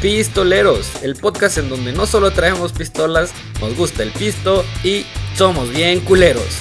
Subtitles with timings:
[0.00, 5.70] Pistoleros, el podcast en donde no solo traemos pistolas, nos gusta el pisto y somos
[5.70, 6.60] bien culeros.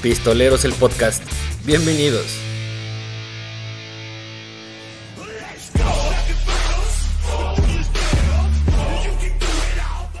[0.00, 1.20] Pistoleros el podcast.
[1.64, 2.26] Bienvenidos.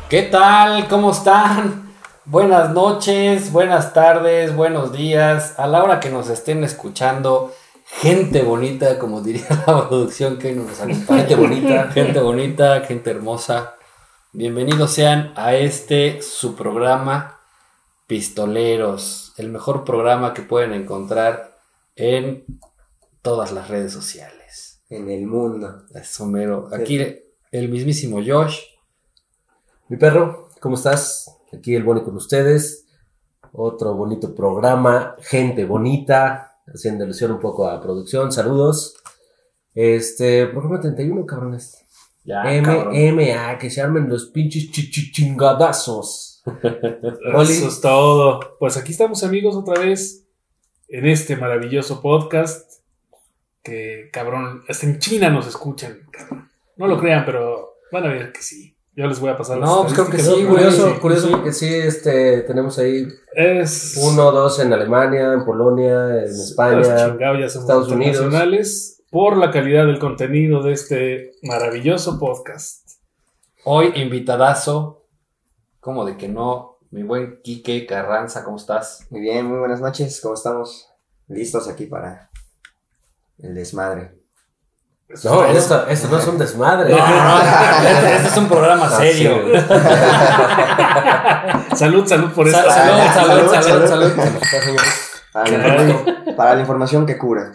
[0.08, 0.88] ¿Qué tal?
[0.88, 1.92] ¿Cómo están?
[2.24, 5.54] Buenas noches, buenas tardes, buenos días.
[5.56, 7.54] A la hora que nos estén escuchando,
[7.98, 11.20] gente bonita, como diría la producción que nos acompaña.
[11.20, 11.88] Gente bonita.
[11.90, 13.74] Gente bonita, gente hermosa.
[14.32, 17.40] Bienvenidos sean a este su programa
[18.06, 21.58] Pistoleros, el mejor programa que pueden encontrar
[21.96, 22.44] en
[23.22, 24.80] todas las redes sociales.
[24.88, 25.84] En el mundo.
[25.94, 26.68] Eso mero.
[26.72, 27.00] Aquí
[27.50, 28.60] el mismísimo Josh.
[29.88, 31.36] Mi perro, ¿cómo estás?
[31.52, 32.86] Aquí el Boni con ustedes.
[33.52, 35.16] Otro bonito programa.
[35.20, 36.49] Gente bonita.
[36.66, 38.30] Haciendo alusión un poco a producción.
[38.32, 38.96] Saludos.
[39.74, 41.76] Este, programa 31, cabrones.
[42.24, 42.42] Ya.
[42.44, 46.42] MMA, que se armen los pinches chichi- chingadazos.
[47.34, 47.52] Oli.
[47.52, 48.40] Eso es todo.
[48.58, 50.26] Pues aquí estamos amigos otra vez
[50.88, 52.70] en este maravilloso podcast
[53.62, 56.48] que cabrón, hasta en China nos escuchan, cabrón.
[56.76, 58.74] No lo crean, pero van a ver que sí.
[59.00, 61.32] Yo les voy a pasar No, pues creo que sí, curioso, sí, curioso sí.
[61.32, 67.16] porque sí, este, tenemos ahí Es uno, dos en Alemania, en Polonia, en es España.
[67.18, 68.98] ya somos Estados Unidos.
[69.10, 72.90] por la calidad del contenido de este maravilloso podcast.
[73.64, 75.06] Hoy invitadazo.
[75.80, 76.76] ¿Cómo de que no?
[76.90, 79.06] Mi buen Quique Carranza, ¿cómo estás?
[79.08, 80.90] Muy bien, muy buenas noches, ¿cómo estamos?
[81.26, 82.28] Listos aquí para
[83.38, 84.19] el desmadre.
[85.24, 86.92] No, esto, esto no es un desmadre.
[86.92, 87.40] No, no,
[87.88, 89.42] este, este es un programa Ah, serio.
[91.76, 92.70] Salud, salud por esto.
[92.70, 94.12] salud, salud, Salud, salud, salud.
[94.42, 94.76] salud.
[96.36, 97.52] Para la, información que cura.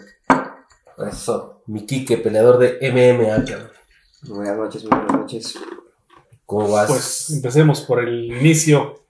[1.10, 1.62] Eso.
[1.66, 3.70] Mi Kike, peleador de MMA, cabrón.
[4.22, 5.58] Buenas noches, buenas noches.
[6.46, 6.86] ¿Cómo vas?
[6.88, 9.02] Pues empecemos por el inicio.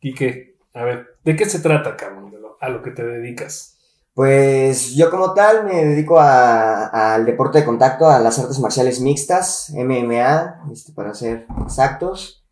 [0.00, 2.30] Quique, a ver, ¿de qué se trata, cabrón?
[2.30, 3.77] De lo- a lo que te dedicas.
[4.18, 9.72] Pues yo como tal me dedico al deporte de contacto, a las artes marciales mixtas,
[9.72, 12.44] MMA, este, para ser exactos.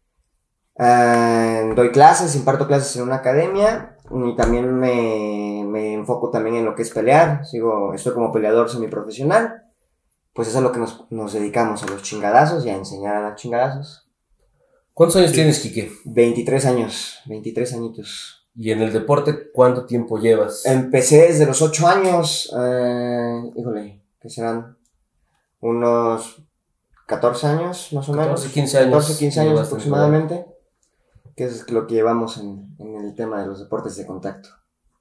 [0.79, 6.65] Ah, doy clases, imparto clases en una academia y también me, me enfoco también en
[6.67, 7.45] lo que es pelear.
[7.45, 9.61] Sigo, estoy como peleador semiprofesional.
[10.35, 13.17] Pues eso es a lo que nos, nos dedicamos, a los chingadazos y a enseñar
[13.17, 14.09] a dar chingadazos.
[14.95, 15.91] ¿Cuántos años tienes, Kike?
[16.05, 18.46] 23 años, 23 añitos.
[18.59, 20.65] Y en el deporte, ¿cuánto tiempo llevas?
[20.65, 24.77] Empecé desde los 8 años, eh, híjole, ¿qué serán?
[25.61, 26.43] Unos
[27.07, 28.45] 14 años, más o 14, menos.
[28.55, 30.47] 15 años 14, 15 años aproximadamente.
[31.37, 34.49] Que es lo que llevamos en, en el tema de los deportes de contacto.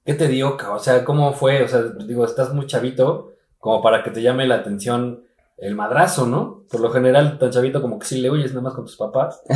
[0.04, 1.64] ¿Qué te dio, ca- O sea, ¿cómo fue?
[1.64, 5.24] O sea, digo, estás muy chavito como para que te llame la atención
[5.58, 6.64] el madrazo, ¿no?
[6.70, 9.42] Por lo general, tan chavito como que sí le huyes nada más con tus papás.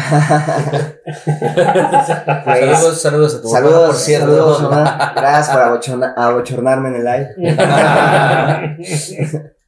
[2.45, 4.25] Saludos, saludos a tu saludos, por cierto.
[4.27, 5.13] saludos, mamá.
[5.15, 7.29] Gracias por abochorna- abochornarme en el live.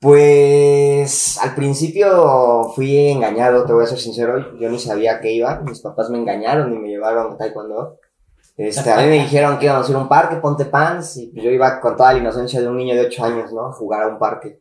[0.00, 5.60] Pues al principio fui engañado, te voy a ser sincero, yo ni sabía que iba,
[5.60, 8.00] mis papás me engañaron y me llevaron a taekwondo.
[8.56, 11.30] Este, a mí me dijeron que íbamos a ir a un parque, ponte pants, y
[11.40, 13.66] yo iba con toda la inocencia de un niño de 8 años, ¿no?
[13.66, 14.60] A jugar a un parque.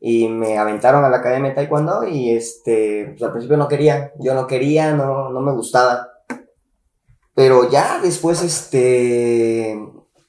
[0.00, 4.12] Y me aventaron a la academia de taekwondo y este, pues al principio no quería,
[4.18, 6.08] yo no quería, no, no me gustaba.
[7.34, 9.78] Pero ya después, este,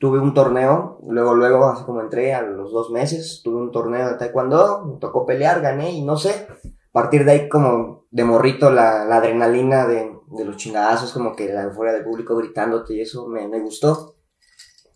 [0.01, 4.09] tuve un torneo, luego, luego, así como entré a los dos meses, tuve un torneo
[4.09, 8.23] de taekwondo, me tocó pelear, gané y no sé, a partir de ahí como de
[8.23, 12.95] morrito la, la adrenalina de, de los chingadazos, como que la euforia del público gritándote
[12.95, 14.15] y eso me, me gustó,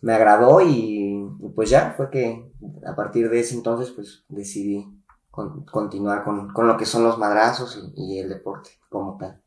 [0.00, 2.45] me agradó y, y pues ya, fue que
[2.86, 4.86] a partir de ese entonces pues decidí
[5.30, 9.42] con- continuar con, con lo que son los madrazos y, y el deporte como tal.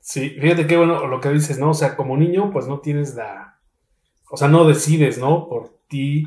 [0.00, 1.70] Sí, fíjate qué bueno lo que dices, ¿no?
[1.70, 3.58] O sea, como niño, pues no tienes la.
[4.30, 5.48] O sea, no decides, ¿no?
[5.48, 6.26] Por ti.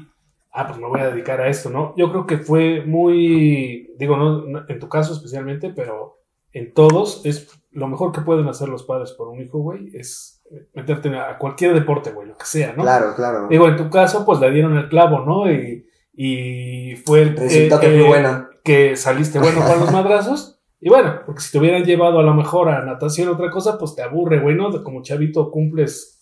[0.53, 1.95] Ah, pues me voy a dedicar a esto, ¿no?
[1.97, 3.91] Yo creo que fue muy.
[3.99, 6.19] Digo, no- en tu caso especialmente, pero
[6.53, 10.42] en todos es lo mejor que pueden hacer los padres por un hijo, güey, es
[10.73, 12.83] meterte a cualquier deporte, güey, lo que sea, ¿no?
[12.83, 13.47] Claro, claro.
[13.49, 15.51] Digo, en tu caso, pues le dieron el clavo, ¿no?
[15.51, 18.47] Y, y fue el Resultó eh, que eh, bueno.
[18.63, 20.59] que saliste bueno para los madrazos.
[20.79, 23.77] Y bueno, porque si te hubieran llevado a lo mejor a natación o otra cosa,
[23.77, 24.83] pues te aburre, güey, ¿no?
[24.83, 26.12] Como chavito cumples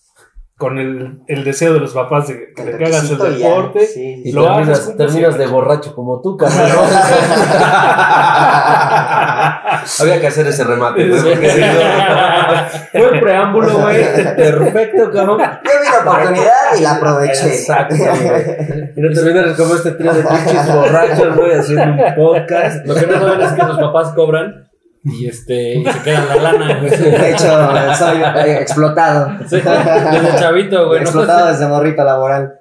[0.62, 3.88] con el, el deseo de los papás de que El te hagas el ya, deporte.
[3.88, 4.22] sí.
[4.26, 6.60] Y Lo terminas, haces, cumples terminas de borracho como tú, cabrón.
[10.02, 11.16] Había que hacer ese remate, no-
[12.92, 14.04] Fue el preámbulo, güey.
[14.36, 15.40] Perfecto, cabrón.
[15.40, 17.48] Yo vi una oportunidad y la aproveché.
[17.48, 18.92] Exacto, güey.
[18.96, 22.86] Y no terminas como este trío de pinches borrachos, güey, haciendo un podcast.
[22.86, 24.68] Lo que no saben es que los papás cobran
[25.04, 26.92] y este y se quedan la lana, güey.
[26.92, 29.32] De hecho, soy eh, explotado.
[29.48, 31.00] Sí, desde chavito, güey.
[31.00, 31.04] ¿no?
[31.06, 32.54] explotado desde morrito laboral.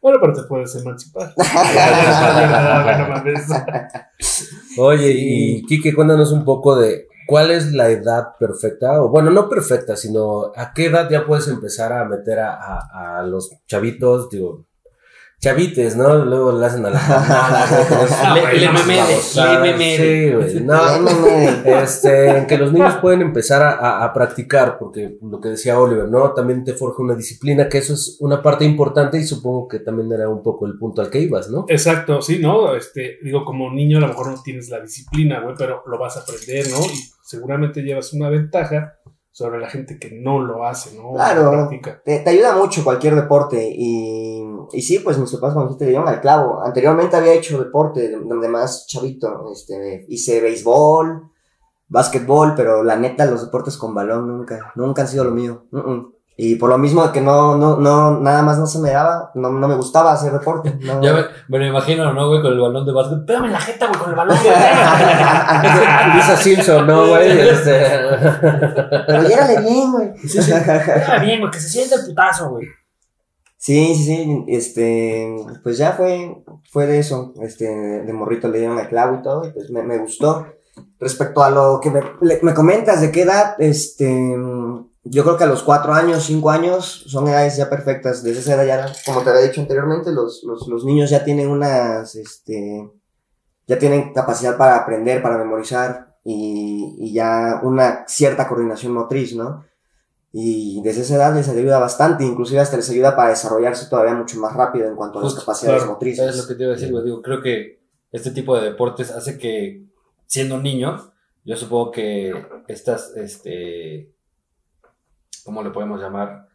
[0.00, 1.34] Bueno, pero te puedes emancipar.
[4.78, 9.48] Oye, y Kike, cuéntanos un poco de cuál es la edad perfecta, o bueno, no
[9.48, 14.28] perfecta, sino a qué edad ya puedes empezar a meter a, a- a los chavitos,
[14.30, 14.64] digo,
[15.40, 16.24] chavites, ¿no?
[16.24, 17.00] Luego le hacen a la
[18.40, 19.16] güey, Le- le memede.
[19.16, 21.82] Sí, güey, no, Memede.
[21.82, 25.78] este, en que los niños pueden empezar a, a- a practicar, porque lo que decía
[25.78, 26.32] Oliver, ¿no?
[26.32, 30.12] También te forja una disciplina, que eso es una parte importante y supongo que también
[30.12, 31.64] era un poco el punto al que ibas, ¿no?
[31.68, 32.74] Exacto, sí, ¿no?
[32.74, 36.16] Este, digo, como niño a lo mejor no tienes la disciplina, güey, pero lo vas
[36.18, 36.80] a aprender, ¿no?
[36.84, 38.96] Y seguramente llevas una ventaja
[39.30, 41.12] sobre la gente que no lo hace, ¿no?
[41.14, 41.52] Claro.
[41.52, 41.68] No.
[41.68, 46.08] Te, te ayuda mucho cualquier deporte y, y sí, pues mis papás dijiste le dieron
[46.08, 46.62] al clavo.
[46.62, 51.30] Anteriormente había hecho deporte, donde más chavito, este, hice béisbol,
[51.88, 55.64] básquetbol, pero la neta los deportes con balón nunca, nunca han sido lo mío.
[56.42, 59.30] Y por lo mismo de que no, no, no, nada más no se me daba,
[59.34, 60.74] no, no me gustaba hacer deporte.
[60.80, 61.02] no.
[61.02, 62.40] Ya me, me lo imagino, ¿no, güey?
[62.40, 63.26] Con el balón de básquet.
[63.26, 64.38] Pégame en la jeta, güey, con el balón.
[64.42, 64.54] güey.
[66.16, 67.40] Lisa Simpson, ¿no, güey?
[67.50, 67.82] Este...
[69.06, 70.08] Pero llégale bien, güey.
[71.06, 72.66] Ah, bien, güey, que se siente el putazo, güey.
[73.58, 78.78] Sí, sí, sí, este, pues ya fue, fue de eso, este, de morrito le dieron
[78.78, 80.46] el clavo y todo, y pues me, me gustó.
[80.98, 83.56] Respecto a lo que me, le- me comentas, ¿de qué edad?
[83.58, 84.34] Este,
[85.04, 88.54] yo creo que a los cuatro años, cinco años, son edades ya perfectas, desde esa
[88.54, 92.90] edad ya, como te había dicho anteriormente, los, los, los niños ya tienen unas, este,
[93.66, 99.64] ya tienen capacidad para aprender, para memorizar, y, y ya una cierta coordinación motriz, ¿no?
[100.32, 104.38] Y desde esa edad les ayuda bastante, inclusive hasta les ayuda para desarrollarse todavía mucho
[104.38, 106.18] más rápido en cuanto a las capacidades claro, motrices.
[106.18, 107.04] ¿Sabes lo que te iba a decir, güey?
[107.04, 107.80] Digo, creo que
[108.12, 109.86] este tipo de deportes hace que,
[110.26, 111.12] siendo niño,
[111.44, 112.32] yo supongo que
[112.68, 114.12] estas, este,
[115.44, 116.48] ¿cómo le podemos llamar?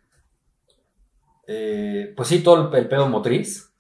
[1.47, 3.71] Eh, pues sí, todo el, el pedo motriz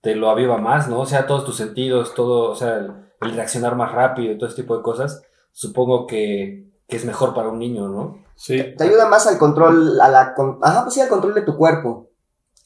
[0.00, 1.00] te lo aviva más, ¿no?
[1.00, 4.48] O sea, todos tus sentidos, todo, o sea, el, el reaccionar más rápido y todo
[4.48, 5.22] ese tipo de cosas,
[5.52, 8.24] supongo que, que es mejor para un niño, ¿no?
[8.34, 8.74] Sí.
[8.78, 11.54] Te ayuda más al control, a la, con- ajá, pues sí, al control de tu
[11.56, 12.08] cuerpo,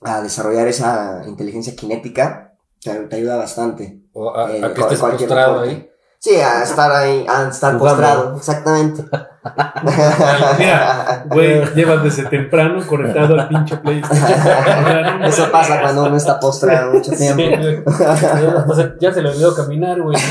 [0.03, 4.03] a desarrollar esa inteligencia cinética, te, te ayuda bastante.
[4.13, 5.71] O a, Eh, a que estés postrado deporte.
[5.71, 5.91] ahí.
[6.21, 7.79] Sí, a estar ahí, a estar Jugando.
[8.03, 9.05] postrado, exactamente.
[10.59, 15.23] Mira, güey, llevas desde temprano conectado al pinche PlayStation.
[15.25, 17.43] Eso pasa cuando uno está postrado mucho tiempo.
[18.67, 20.17] O sea, ya se le olvidó caminar, güey.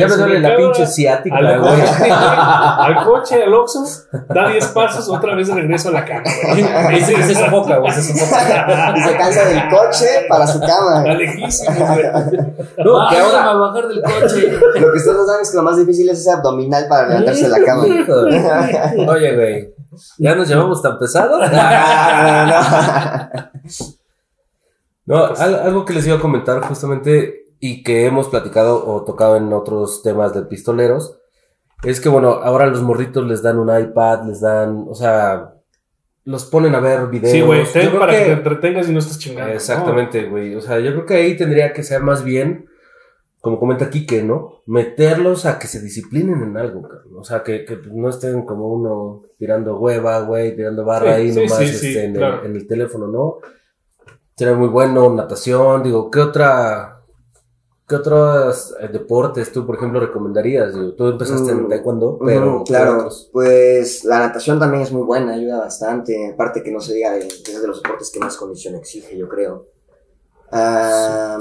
[0.00, 1.72] Ya me duele la pinche ciática, al güey.
[1.80, 3.84] coche, al coche, al Oxxo,
[4.28, 6.22] da 10 pasos, otra vez regreso a la cama.
[6.84, 6.98] güey.
[6.98, 8.94] Y se, sofoca, güey, se sofoca.
[8.96, 10.98] Y se cansa del coche para su cama.
[10.98, 12.02] Está lejísimo, güey.
[12.78, 13.50] No, que ahora.
[13.50, 14.50] a bajar del coche.
[14.80, 17.42] Lo que ustedes no saben es que lo más difícil es ese abdominal para levantarse
[17.44, 19.12] de la cama.
[19.12, 19.74] Oye, güey.
[20.18, 21.38] ¿Ya nos llevamos tan pesado?
[25.06, 29.36] No, al- algo que les iba a comentar justamente y que hemos platicado o tocado
[29.36, 31.16] en otros temas de pistoleros
[31.82, 35.54] es que, bueno, ahora los morritos les dan un iPad, les dan, o sea,
[36.24, 37.32] los ponen a ver videos.
[37.32, 38.18] Sí, güey, Yo ten creo para que...
[38.18, 39.52] que- te entretengas y no estés chingando.
[39.52, 40.54] Exactamente, güey.
[40.54, 42.66] O sea, yo creo que ahí tendría que ser más bien,
[43.40, 44.60] como comenta Kike, ¿no?
[44.66, 47.16] Meterlos a que se disciplinen en algo, cabrón.
[47.18, 51.32] O sea, que, que no estén como uno tirando hueva, güey, tirando barra Sí, ahí
[51.32, 52.40] sí, nomás sí, este, sí, en, claro.
[52.42, 53.38] el, en el teléfono, ¿no?
[54.36, 56.96] Sería muy bueno, natación, digo, ¿qué otra...
[57.88, 60.72] ¿Qué otros eh, deportes tú, por ejemplo, recomendarías?
[60.72, 62.62] Digo, tú empezaste en Mm, taekwondo, pero...
[62.64, 66.30] ¿qué claro, pues la natación también es muy buena, ayuda bastante.
[66.32, 69.28] Aparte que no se diga de, es de los deportes que más condición exige, yo
[69.28, 69.66] creo.
[70.52, 71.36] Ah,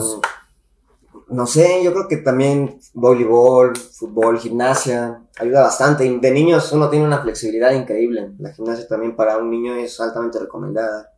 [1.32, 6.06] no sé, yo creo que también voleibol, fútbol, gimnasia, ayuda bastante.
[6.06, 8.32] Y de niños uno tiene una flexibilidad increíble.
[8.40, 11.12] La gimnasia también para un niño es altamente recomendada.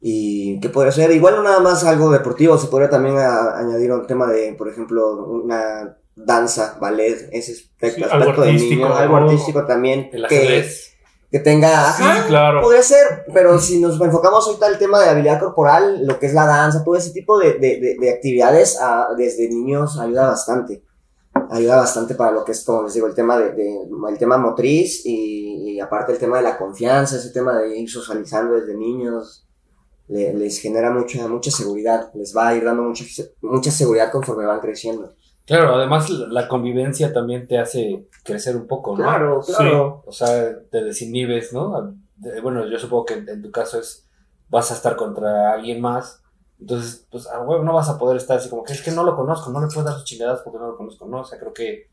[0.00, 1.12] ¿Y qué podría ser?
[1.12, 4.68] Igual no nada más algo deportivo, se podría también a- añadir un tema de, por
[4.68, 10.10] ejemplo, una danza, ballet, ese aspecto, Sí, algo aspecto de artístico, niño, algo artístico también,
[10.12, 10.91] El que, ajedrez.
[11.32, 12.60] Que tenga, Sí, claro.
[12.60, 16.34] podría ser, pero si nos enfocamos ahorita al tema de habilidad corporal, lo que es
[16.34, 20.84] la danza, todo ese tipo de, de, de, de actividades ah, desde niños ayuda bastante.
[21.50, 23.78] Ayuda bastante para lo que es, como les digo, el tema de, de-
[24.10, 27.88] el tema motriz y, y aparte el tema de la confianza, ese tema de ir
[27.90, 29.46] socializando desde niños,
[30.08, 33.04] le- les genera mucha, mucha seguridad, les va a ir dando mucha,
[33.40, 35.14] mucha seguridad conforme van creciendo.
[35.46, 39.02] Claro, además la convivencia también te hace crecer un poco, ¿no?
[39.02, 39.52] Claro, Sí.
[39.54, 40.02] claro.
[40.06, 41.94] O sea, te desinhibes, ¿no?
[42.42, 44.06] bueno, yo supongo que en, en tu caso es,
[44.48, 46.22] vas a estar contra alguien más,
[46.60, 49.02] entonces, pues, a huevo no vas a poder estar así como que es que no
[49.02, 51.20] lo conozco, no le puedo dar sus chingadas porque no lo conozco, ¿no?
[51.22, 51.88] O sea, creo que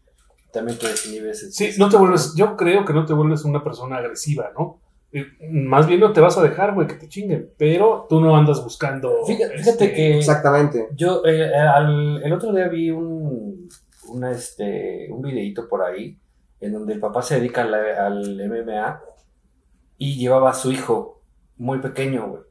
[0.54, 1.56] también te desinhibes.
[1.56, 4.80] Sí, no te vuelves, yo creo que no te vuelves una persona agresiva, ¿no?
[5.12, 8.36] Eh, Más bien no te vas a dejar, güey, que te chinguen, pero tú no
[8.36, 9.26] andas buscando.
[9.26, 10.88] Fíjate, fíjate este, que Exactamente.
[10.96, 13.68] yo eh, al- el otro día vi un,
[14.10, 16.18] una, este, un videito por ahí
[16.62, 19.02] en donde el papá se dedica al, al MMA
[19.98, 21.22] y llevaba a su hijo
[21.58, 22.42] muy pequeño, güey.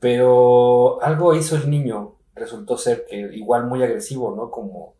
[0.00, 4.50] Pero algo hizo el niño, resultó ser que igual muy agresivo, ¿no?
[4.50, 4.94] Como,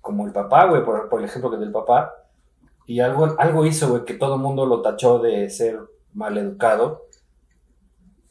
[0.00, 2.12] como el papá, güey, por, por el ejemplo que del papá.
[2.86, 5.80] Y algo, algo hizo, güey, que todo el mundo lo tachó de ser
[6.16, 7.06] maleducado.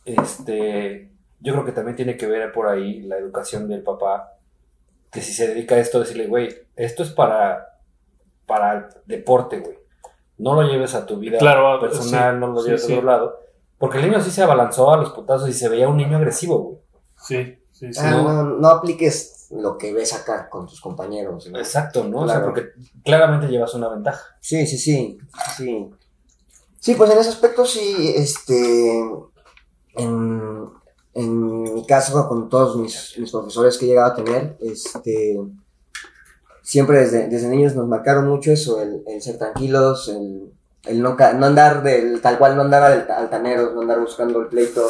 [0.04, 4.30] Este, yo creo que también tiene que ver por ahí la educación del papá.
[5.12, 7.80] Que si se dedica a esto, decirle, güey, esto es para,
[8.46, 9.77] para deporte, güey.
[10.38, 12.94] No lo lleves a tu vida Claro, personal, sí, no lo sí, lleves a sí.
[12.94, 13.39] otro lado.
[13.77, 16.60] Porque el niño sí se abalanzó a los putazos y se veía un niño agresivo,
[16.60, 16.77] güey.
[17.22, 18.00] Sí, sí, sí.
[18.04, 18.34] Ah, no.
[18.34, 21.48] no, no apliques lo que ves acá con tus compañeros.
[21.48, 21.58] ¿no?
[21.60, 22.22] Exacto, ¿no?
[22.22, 22.54] O sea, Claro.
[22.54, 22.70] porque
[23.04, 24.24] claramente llevas una ventaja.
[24.42, 25.18] Sí, sí, sí,
[25.56, 25.89] sí.
[26.86, 29.00] Sí, pues en ese aspecto sí, este,
[29.96, 30.70] en,
[31.15, 35.39] en mi caso con todos mis, mis profesores que he llegado a tener, este,
[36.62, 40.51] siempre desde, desde niños nos marcaron mucho eso, el, ser tranquilos, el,
[40.86, 44.48] el no, no andar del, tal cual, no andar al- altaneros, no andar buscando el
[44.48, 44.88] pleito.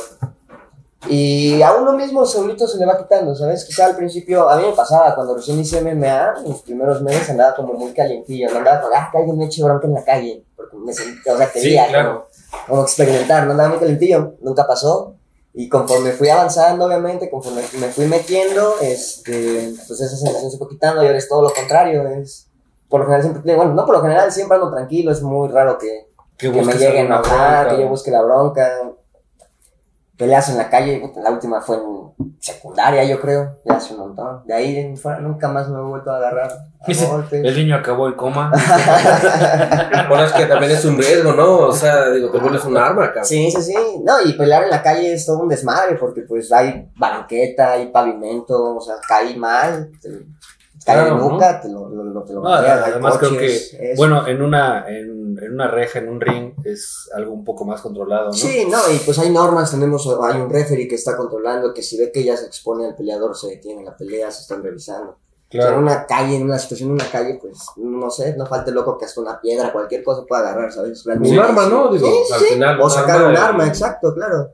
[1.10, 3.66] Y a uno mismo solito se le va quitando, ¿sabes?
[3.66, 7.56] Quizá al principio, a mí me pasaba cuando recién hice MMA, los primeros meses andaba
[7.56, 10.44] como muy calientillo, no andaba con, ah, que alguien me eche bronca en la calle,
[10.56, 12.26] porque me sentía, o sea, quería como,
[12.68, 15.16] como experimentar, no andaba muy calentillo, nunca pasó.
[15.58, 20.68] Y conforme fui avanzando, obviamente, conforme me fui metiendo, este, pues esa sensación se fue
[20.68, 22.48] quitando y ahora es todo lo contrario, es,
[22.90, 25.78] por lo general siempre, bueno, no por lo general siempre ando tranquilo, es muy raro
[25.78, 26.08] que,
[26.38, 27.68] que me busques llegue a bronca.
[27.70, 28.70] que yo busque la bronca.
[30.18, 34.46] Peleas en la calle, la última fue en secundaria, yo creo, ya hace un montón.
[34.46, 36.96] De ahí en fuera nunca más me he vuelto a agarrar a.
[37.32, 38.52] El niño acabó el coma.
[40.08, 41.58] Bueno, es que también es un riesgo, ¿no?
[41.58, 43.26] O sea, digo, te vuelves un arma, cabrón.
[43.26, 43.76] Sí, sí, sí.
[44.04, 47.88] No, y pelear en la calle es todo un desmadre, porque pues hay banqueta, hay
[47.88, 50.10] pavimento, o sea, cae mal, te,
[50.86, 51.30] cae Claro, en ¿no?
[51.32, 53.78] nuca, te lo, lo, lo- te lo No, además creo que, eso.
[53.98, 57.82] bueno, en una, en, en una reja, en un ring, es algo un poco más
[57.82, 58.34] controlado, ¿no?
[58.34, 61.98] Sí, no, y pues hay normas, tenemos, hay un referee que está controlando, que si
[61.98, 65.12] ve que ya se expone al peleador, se detiene la pelea, se están revisando.
[65.12, 65.80] O sea, en Claro.
[65.80, 69.06] una calle, en una situación en una calle, pues, no sé, no falte loco que
[69.06, 71.06] hasta una piedra, cualquier cosa pueda agarrar, ¿sabes?
[71.06, 71.92] Un arma, ¿no?
[71.92, 72.82] Digo, Sí, al sí, final.
[72.82, 74.50] O sacar un arma, y- exacto, claro.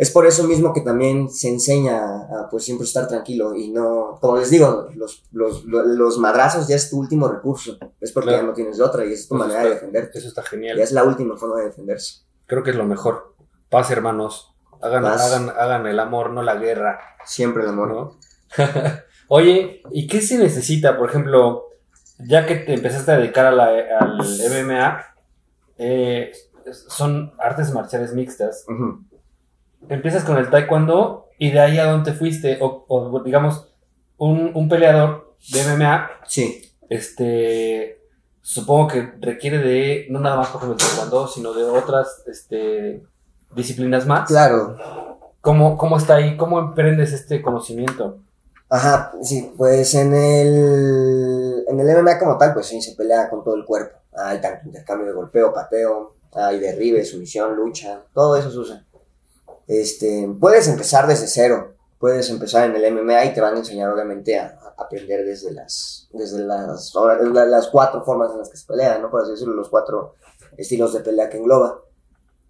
[0.00, 4.16] Es por eso mismo que también se enseña a, pues, siempre estar tranquilo y no,
[4.20, 7.76] como les digo, los, los, los, madrazos ya es tu último recurso.
[8.00, 8.42] Es porque Claro.
[8.44, 10.18] ya no tienes de otra y es tu Eso manera de defenderte.
[10.18, 10.78] Eso está Ya genial.
[10.80, 12.22] es la última forma de defenderse.
[12.46, 13.34] Creo que es lo mejor.
[13.68, 14.54] Paz, hermanos.
[14.80, 15.20] Hagan, Paz.
[15.20, 16.98] hagan, hagan el amor, no la guerra.
[17.26, 17.88] Siempre el amor.
[17.90, 18.16] ¿no?
[19.28, 20.96] Oye, ¿y qué se necesita?
[20.96, 21.66] Por ejemplo,
[22.18, 24.18] ya que te empezaste a dedicar a la- al
[24.50, 25.04] MMA,
[25.76, 26.32] eh,
[26.88, 28.64] son artes marciales mixtas.
[28.66, 29.04] Ujú.
[29.88, 33.66] Empiezas con el taekwondo y de ahí a dónde fuiste, o, o, digamos,
[34.18, 36.70] un, un peleador de MMA, Sí.
[36.88, 37.98] este,
[38.42, 43.02] supongo que requiere de, no nada más por ejemplo el taekwondo, sino de otras este,
[43.54, 44.28] disciplinas más.
[44.28, 44.76] Claro.
[45.40, 46.36] ¿Cómo, ¿Cómo está ahí?
[46.36, 48.18] ¿Cómo emprendes este conocimiento?
[48.68, 53.42] Ajá, sí, pues en el, en el MMA como tal, pues sí, se pelea con
[53.42, 53.96] todo el cuerpo.
[54.16, 58.84] Hay tanto intercambio de golpeo, pateo, hay derribe, sumisión, lucha, todo eso se usa.
[59.70, 63.88] Este, puedes empezar desde cero, puedes empezar en el MMA y te van a enseñar
[63.88, 68.98] obviamente a, aprender desde las, desde las, las cuatro formas en las que se pelea,
[68.98, 69.08] ¿no?
[69.12, 70.14] Por así decirlo, los cuatro
[70.56, 71.82] estilos de pelea que engloba.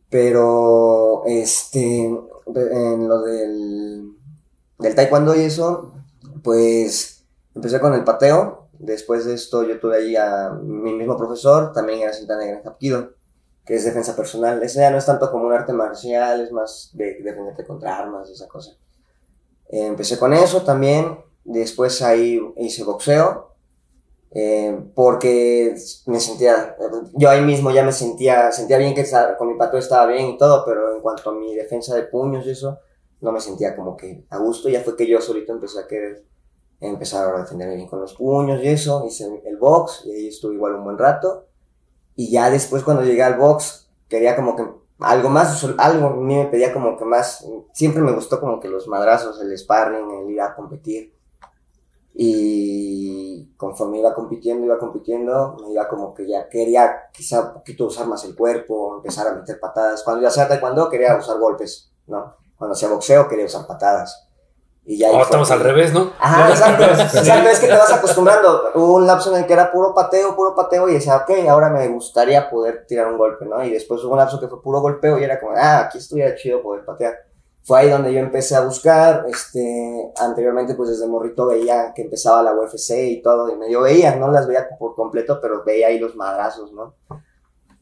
[0.08, 4.12] Pero, este, en lo del,
[4.78, 5.92] del taekwondo y eso,
[6.42, 7.22] pues
[7.54, 8.68] empecé con el pateo.
[8.78, 12.66] Después de esto yo tuve ahí a mi mismo profesor, también era cinta negra en
[12.66, 13.10] Hapkido,
[13.70, 14.60] que es defensa personal.
[14.64, 18.28] Ese ya no es tanto como un arte marcial, es más de defenderte contra armas
[18.28, 18.72] y esa cosa.
[19.68, 21.16] Eh, empecé con eso también.
[21.44, 23.46] Después ahí hice boxeo.
[24.32, 25.74] eh, porque
[26.06, 26.76] me sentía,
[27.14, 30.26] yo ahí mismo ya me sentía, sentía bien que estaba- con mi pateo estaba bien
[30.28, 32.78] y todo, pero en cuanto a mi defensa de puños y eso,
[33.20, 36.24] no me sentía como que a gusto, ya fue que yo solito empecé a querer
[36.80, 40.54] empezar a defenderme bien con los puños y eso, hice el box y ahí estuve
[40.54, 41.46] igual un buen rato
[42.16, 44.64] y ya después cuando llegué al box quería como que
[45.00, 48.68] algo más, algo a mí me pedía como que más, siempre me gustó como que
[48.68, 51.14] los madrazos, el sparring, el ir a competir
[52.14, 57.86] Y conforme iba compitiendo, iba compitiendo, me iba como que ya quería quizá un poquito
[57.86, 60.02] usar más el cuerpo, empezar a meter patadas.
[60.02, 62.36] Cuando ya hacía taekwondo quería usar golpes, ¿no?
[62.58, 64.28] Cuando hacía boxeo quería usar patadas.
[64.90, 66.10] Y ya fue estamos al revés, ¿no?
[66.18, 68.72] Ajá, exacto, exacto, es que te vas acostumbrando.
[68.74, 71.70] Hubo un lapso en el que era puro pateo, puro pateo, y decía, ok, ahora
[71.70, 73.62] me gustaría poder tirar un golpe, ¿no?
[73.64, 76.34] Y después hubo un lapso que fue puro golpeo y era como, ah, aquí estuviera
[76.34, 77.14] chido poder patear.
[77.62, 82.42] Fue ahí donde yo empecé a buscar, este, anteriormente pues desde morrito veía que empezaba
[82.42, 86.00] la UFC y todo, y medio veía, no las veía por completo, pero veía ahí
[86.00, 86.96] los madrazos, ¿no?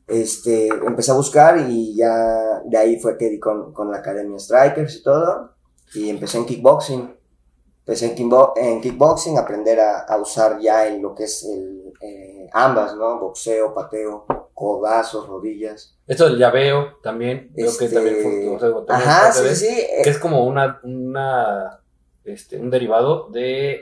[0.07, 4.39] Este, empecé a buscar y ya de ahí fue que di con, con la Academia
[4.39, 5.58] Strikers y todo,
[5.95, 7.17] y empecé en kickboxing.
[7.81, 11.93] Empecé en, kickbo- en kickboxing, aprender a, a usar ya en lo que es el,
[12.03, 13.19] eh, ambas, ¿no?
[13.19, 15.97] Boxeo, pateo, codazos, rodillas.
[16.07, 19.67] Esto del llaveo también, creo que Este, también fue, o sea, también Ajá, sí, sí.
[19.69, 21.81] eh, que es como una, una
[22.25, 23.81] este, un derivado de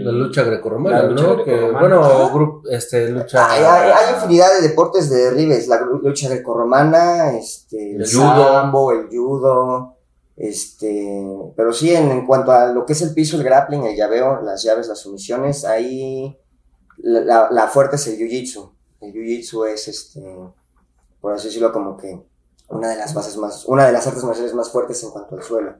[0.00, 1.36] La lucha grecorromana, La lucha ¿no?
[1.44, 1.80] Que, grecorromana.
[1.80, 3.48] bueno, grup- este, lucha...
[3.52, 8.52] Hay, hay- hay infinidad de deportes de derribes, la lucha grecorromana, este, el, El judo.
[8.52, 9.94] sambo, el judo,
[10.38, 11.26] este,
[11.56, 14.40] pero sí, en, en cuanto a lo que es el piso, el grappling, el llaveo,
[14.42, 16.38] las llaves, las sumisiones, ahí
[16.98, 18.72] la, la- la fuerte es el jiu-jitsu.
[19.00, 20.22] El jiu-jitsu es, este,
[21.20, 22.20] por así decirlo, como que
[22.68, 25.42] una de las bases más, una de las artes marciales más fuertes en cuanto al
[25.42, 25.74] suelo.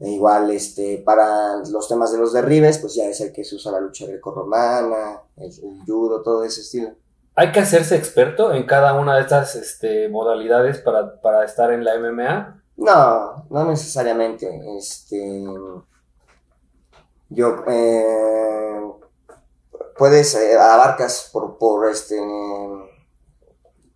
[0.00, 3.56] E igual, este, para los temas de los derribes, pues ya es el que se
[3.56, 6.90] usa la lucha grecorromana, el, el judo, todo ese estilo.
[7.34, 11.84] Hay que hacerse experto en cada una de estas este, modalidades para, para estar en
[11.84, 12.57] la MMA.
[12.78, 14.46] No, no necesariamente.
[14.78, 15.44] Este,
[17.30, 18.80] yo, eh,
[19.96, 22.16] puedes, eh, abarcas por, por este,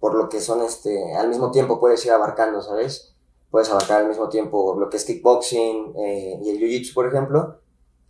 [0.00, 3.14] por lo que son, este, al mismo tiempo puedes ir abarcando, ¿sabes?
[3.50, 7.58] Puedes abarcar al mismo tiempo lo que es kickboxing eh, y el jiu-jitsu, por ejemplo,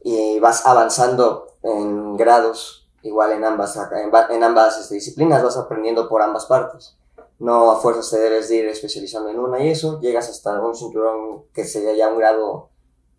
[0.02, 5.56] y vas avanzando en grados, igual en ambas, en, ba- en ambas este, disciplinas, vas
[5.56, 6.96] aprendiendo por ambas partes
[7.42, 10.76] no a fuerzas te debes de ir especializando en una y eso, llegas hasta un
[10.76, 12.70] cinturón que sería ya un grado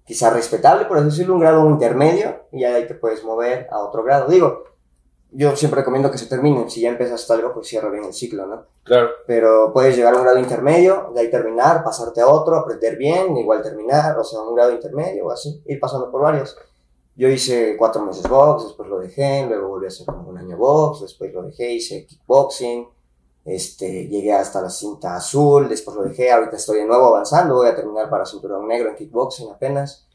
[0.06, 4.02] quizá respetable, por así decirlo, un grado intermedio, y ahí te puedes mover a otro
[4.04, 4.28] grado.
[4.30, 4.64] Digo,
[5.32, 8.46] yo siempre recomiendo que se terminen, si ya empezaste algo, pues cierra bien el ciclo,
[8.46, 8.66] ¿no?
[8.84, 9.10] Claro.
[9.28, 13.36] Pero puedes llegar a un grado intermedio, de ahí terminar, pasarte a otro, aprender bien,
[13.36, 16.56] igual terminar, o sea, un grado intermedio o así, ir pasando por varios.
[17.16, 20.58] Yo hice cuatro meses box, después lo dejé, luego volví a hacer como un año
[20.58, 22.88] box, después lo dejé, hice kickboxing,
[23.46, 27.68] este, llegué hasta la cinta azul, después lo dejé, ahorita estoy de nuevo avanzando, voy
[27.68, 30.06] a terminar para cinturón negro en kickboxing apenas.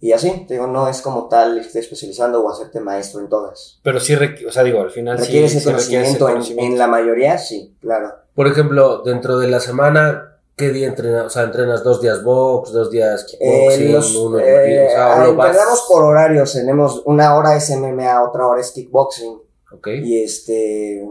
[0.00, 3.78] Y así, te digo, no es como tal irte especializando o hacerte maestro en todas.
[3.84, 6.32] Pero sí, o sea, digo, al final sí, Requiere ese sí requiere ese conocimiento, en-
[6.34, 6.72] conocimiento.
[6.72, 8.12] En, la mayoría, sí, claro.
[8.34, 11.26] Por ejemplo, dentro de la semana, ¿qué día entrenas?
[11.26, 15.12] O sea, entrenas dos días box, dos días kickboxing, Eh, los, uno eh, o sea,
[15.22, 19.38] ah, vas- entrenamos por horarios, tenemos una hora es MMA, otra hora es kickboxing.
[19.72, 19.86] Ok.
[20.02, 21.06] Y este,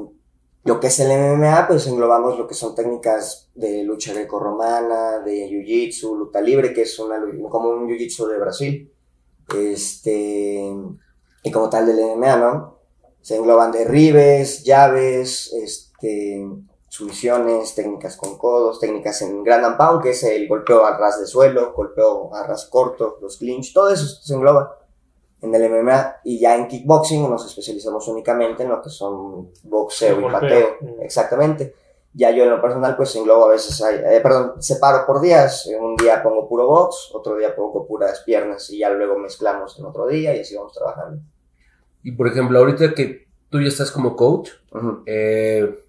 [0.63, 5.47] lo que es el MMA, pues englobamos lo que son técnicas de lucha grecorromana, de
[5.49, 7.19] jiu-jitsu, luta libre, que es una,
[7.49, 8.93] como un jiu-jitsu de Brasil.
[9.55, 10.71] Este,
[11.43, 12.77] y como tal del MMA, ¿no?
[13.21, 16.47] Se engloban derribes, llaves, este,
[16.89, 21.19] sumisiones, técnicas con codos, técnicas en Grand and Pound, que es el golpeo a ras
[21.19, 24.80] de suelo, golpeo a ras corto, los clinch, todo eso se engloba
[25.41, 30.19] en el MMA y ya en kickboxing nos especializamos únicamente en lo que son boxeo
[30.19, 31.01] y pateo, Mm.
[31.01, 31.75] exactamente.
[32.13, 35.65] Ya yo en lo personal pues englobo a veces, hay- eh, perdón, separo por días,
[35.79, 39.85] un día pongo puro box, otro día pongo puras piernas y ya luego mezclamos en
[39.85, 41.21] otro día y así vamos trabajando.
[42.03, 44.49] Y por ejemplo, ahorita que tú ya estás como coach,
[45.05, 45.79] eh,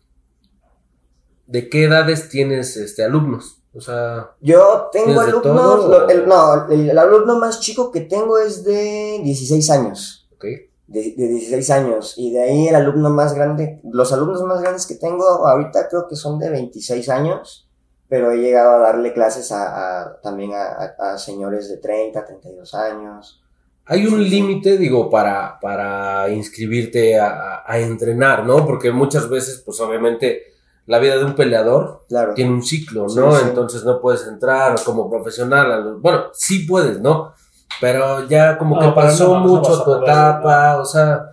[1.47, 3.62] ¿de qué edades tienes este, alumnos?
[3.75, 7.91] O sea, Yo tengo ¿Tienes de alumnos, lo- el- no, el, el alumno más chico
[7.91, 10.29] que tengo es de 16 años.
[10.37, 10.45] ok.
[10.89, 12.15] de, de 16 años.
[12.19, 16.07] Y de ahí el alumno más grande, los alumnos más grandes que tengo ahorita creo
[16.07, 17.67] que son de 26 años,
[18.09, 20.65] pero he llegado a darle clases a, a- también a,
[20.99, 23.43] a- a señores de 30, 32 años.
[23.87, 28.67] Hay un Sí, límite, digo, para, para inscribirte a, a- a entrenar, ¿no?
[28.67, 30.43] Porque muchas veces, pues obviamente,
[30.87, 32.35] la vida de un peleador Claro.
[32.35, 33.33] tiene un ciclo, ¿no?
[33.37, 33.43] sí.
[33.49, 35.71] Entonces no puedes entrar como profesional.
[35.73, 37.33] a los- Bueno, sí puedes, ¿no?
[37.81, 41.25] Pero ya como No, que pasó no, no mucho a tu etapa, o sea,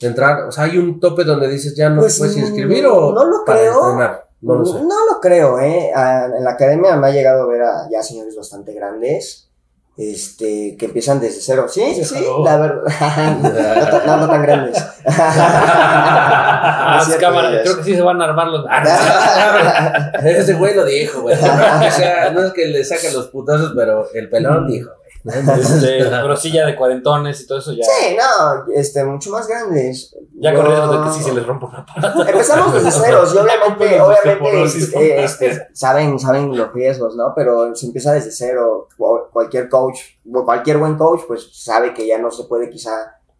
[0.00, 2.92] entrar, o sea, hay un tope donde dices ya no Pues, te puedes inscribir mm,
[2.92, 3.74] o no lo para creo.
[3.90, 4.24] entrenar.
[4.40, 4.82] No lo sé.
[4.82, 5.90] No lo creo, ¿eh?
[5.94, 9.48] Ah, En la academia me ha llegado a ver a ya señores bastante grandes.
[9.96, 11.66] Este, que empiezan desde cero.
[11.68, 12.82] Sí, sí, sí, la verdad.
[13.42, 13.50] no,
[13.88, 14.84] tan- no, no tan grandes.
[15.06, 17.60] Ah, Es cierto, cámara, ellos.
[17.64, 18.64] creo que sí se van a armar los.
[20.24, 21.34] Ese güey lo dijo, güey.
[21.36, 24.90] O sea, no es que le saque los putazos, pero el pelón dijo,
[25.24, 27.84] Este, pero sí, ya de cuarentones y todo eso, ya.
[27.84, 30.14] Sí, no, este, mucho más grandes.
[30.34, 32.30] Ya Yo- con riesgo de que sí se les rompa una pata.
[32.30, 37.32] Empezamos desde ceros y obviamente, obviamente eh, este, saben, saben los riesgos, ¿no?
[37.34, 38.88] Pero se empieza desde cero.
[38.98, 39.98] Cu- Cualquier coach,
[40.44, 42.92] cualquier buen coach, pues sabe que ya no se puede quizá...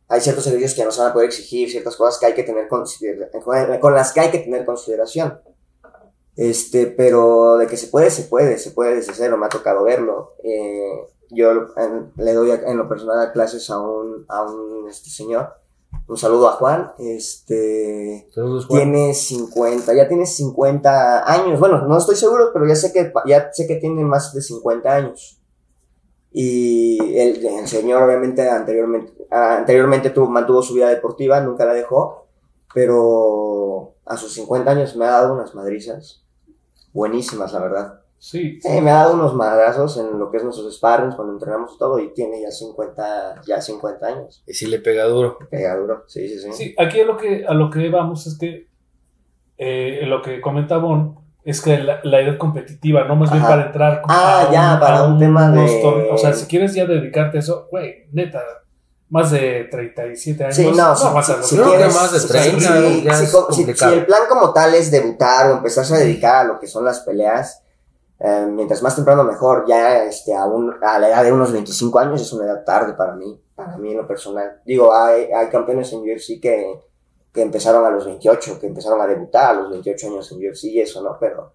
[0.08, 2.34] Hay ciertos servicios que ya no se van a poder exigir, ciertas cosas que hay
[2.34, 2.84] que tener con,
[3.80, 5.40] con las que hay que tener consideración.
[6.36, 9.84] Este, pero de que se puede, se puede, se puede desde cero, me ha tocado
[9.84, 10.34] verlo.
[10.42, 15.10] Eh, yo en- le doy a- en lo personal clases a un, a un este,
[15.10, 15.48] señor.
[16.08, 16.92] Un saludo a Juan.
[16.98, 18.82] Este, Saludos, Juan.
[18.82, 21.58] tiene 50, ya tiene 50 años.
[21.60, 24.92] Bueno, no estoy seguro, pero ya sé que, ya sé que tiene más de 50
[24.94, 25.40] años.
[26.32, 32.26] Y el, el señor, obviamente, anteriormente, anteriormente tuvo, mantuvo su vida deportiva, nunca la dejó.
[32.74, 36.24] Pero a sus 50 años me ha dado unas madrizas
[36.92, 38.00] buenísimas, la verdad.
[38.18, 41.72] Sí, Sí, me ha dado unos madrazos en lo que es nuestros sparrings cuando entrenamos
[41.74, 41.98] y todo.
[41.98, 44.42] Y tiene ya 50, ya 50 años.
[44.46, 45.38] Y sí le pega duro.
[45.50, 46.52] Pega duro, sí, sí, sí.
[46.54, 48.68] Sí, aquí a lo que, a lo que vamos es que
[49.58, 53.66] eh, lo que comenta Bon es que la, la idea competitiva, no más bien para
[53.66, 55.82] entrar Ah, a ya, para a un tema de-.
[56.10, 58.40] O sea, si quieres ya dedicarte a eso, güey, neta,
[59.10, 60.56] más de 37 años.
[60.56, 62.68] Sí, no, si, a si- si creo que quieres, más de o sea, 30
[63.16, 66.44] si, si- si- si el plan como tal es debutar o empezarse a dedicar a
[66.44, 67.60] lo que son las peleas,
[68.26, 71.98] eh, mientras más temprano mejor, ya este, a, un- a la edad de unos 25
[71.98, 74.60] años es una edad tarde para mí, para mí en lo personal.
[74.64, 76.80] Digo, hay, hay campeones en UFC que,
[77.32, 80.64] que empezaron a los 28, que empezaron a debutar a los 28 años en UFC
[80.64, 81.18] y eso, ¿no?
[81.20, 81.52] Pero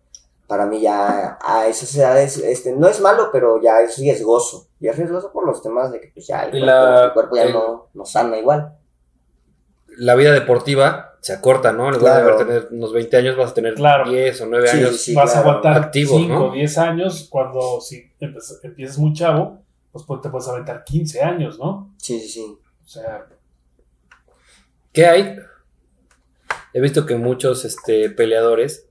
[0.48, 4.68] para mí ya a esas edades, este, no es malo, pero ya es riesgoso.
[4.80, 7.36] Y es riesgoso por los temas de que pues ya el cuerpo, la- el cuerpo
[7.36, 8.76] ya el- no, no sana igual.
[9.98, 11.88] La vida deportiva se acorta, ¿no?
[11.90, 12.38] En lugar Claro.
[12.38, 14.10] de tener unos 20 años, vas a tener Claro.
[14.10, 15.02] 10 o 9 Sí, años.
[15.02, 15.14] sí.
[15.14, 15.50] vas a claro.
[15.58, 16.46] aguantar Activos, 5 ¿no?
[16.48, 18.04] o 10 años cuando si
[18.64, 21.94] empiezas muy chavo, pues, pues te puedes aventar 15 años, ¿no?
[21.98, 22.58] Sí, sí, sí.
[22.86, 23.26] O sea,
[24.92, 25.36] ¿Qué hay?
[26.74, 28.88] He visto que muchos este, peleadores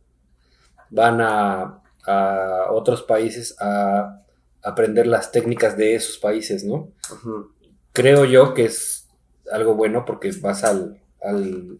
[0.90, 4.20] van a, a otros países a
[4.62, 6.92] aprender las técnicas de esos países, ¿no?
[7.12, 7.50] Ujú.
[7.92, 9.08] Creo yo que es
[9.52, 11.78] algo bueno porque vas al, al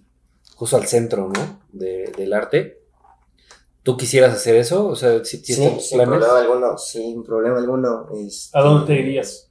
[0.58, 1.60] justo al centro, ¿no?
[1.72, 2.78] De- del arte.
[3.84, 4.86] ¿Tú quisieras hacer eso?
[4.88, 6.18] O sea, si, si Sí, sin planes.
[6.18, 8.08] problema alguno, sin problema alguno.
[8.14, 9.50] este, ¿a dónde te irías?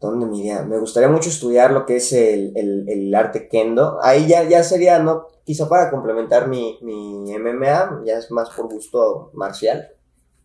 [0.00, 0.62] ¿Dónde me iría?
[0.62, 3.98] Me gustaría mucho estudiar lo que es el, el, el arte kendo.
[4.02, 8.68] Ahí ya, ya sería, no, quizá para complementar mi, mi MMA, ya es más por
[8.72, 9.88] gusto marcial.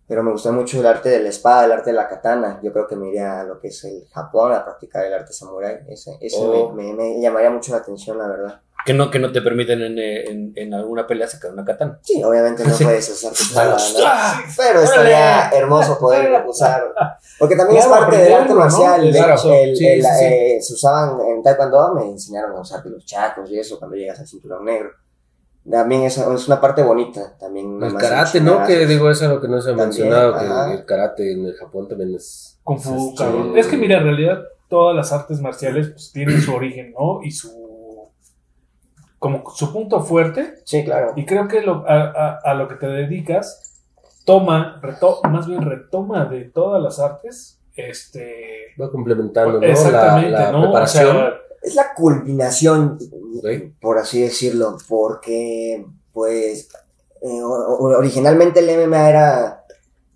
[0.08, 2.60] Pero me gusta mucho el arte de la espada, el arte de la katana.
[2.62, 5.32] Yo creo que me iría a lo que es el Japón, a practicar el arte
[5.34, 5.78] samurái.
[5.88, 6.74] Ese, ese Oh.
[6.74, 8.62] me, me- me llamaría mucho la atención, la verdad.
[8.86, 12.00] Que no, que no te permiten en, en, en alguna pelea sacar una katana.
[12.04, 12.84] Sí, obviamente no Sí.
[12.84, 14.44] puedes tu espada, ¿no?
[14.56, 16.94] Pero estaría hermoso poder usar.
[17.40, 18.78] Porque también es Claro, parte del arte aprenderlo, ¿no?
[18.86, 19.12] marcial.
[19.12, 20.24] de Claro, hecho, el- sí, el- sí, sí.
[20.26, 24.20] eh, se usaban en Taekwondo, me enseñaron a usar los chacos y eso cuando llegas
[24.20, 24.92] al cinturón negro.
[25.70, 27.36] También es, es una parte bonita.
[27.40, 28.66] También El karate, ¿no?
[28.68, 30.74] Que digo, es algo que no se ha También, mencionado, que ajá.
[30.74, 32.60] el karate en el Japón también es...
[32.64, 33.16] Kung Fu, Sí.
[33.18, 33.58] cabrón.
[33.58, 37.20] Es que mira, en realidad todas las artes marciales pues, tienen su origen, ¿no?
[37.24, 37.65] Y su
[39.26, 40.56] como su punto fuerte.
[40.66, 41.14] Sí, claro.
[41.16, 43.84] Y creo que lo- a, a- a lo que te dedicas
[44.24, 47.60] toma, reto- más bien retoma de todas las artes.
[47.76, 49.66] Este Va complementando, ¿no?
[49.66, 50.72] exactamente, la, la ¿no?
[50.72, 51.34] O sea,
[51.64, 53.74] Es la culminación, Sí.
[53.82, 56.70] por así decirlo, porque, pues,
[57.22, 59.66] eh, originalmente el MMA era,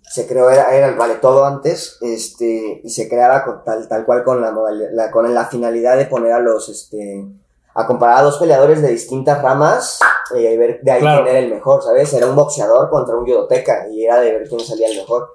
[0.02, 4.04] se creó, era, era el vale todo antes, este, y se creaba con tal, tal
[4.04, 7.26] cual con la, modalidad- la- con la finalidad de poner a los, este,
[7.74, 9.98] a comparar a dos peleadores de distintas ramas
[10.34, 11.24] y ahí ver de ahí Claro.
[11.24, 12.12] quién era el mejor, ¿sabes?
[12.12, 15.28] Era un boxeador contra un judoteca y era de ver quién salía el mejor.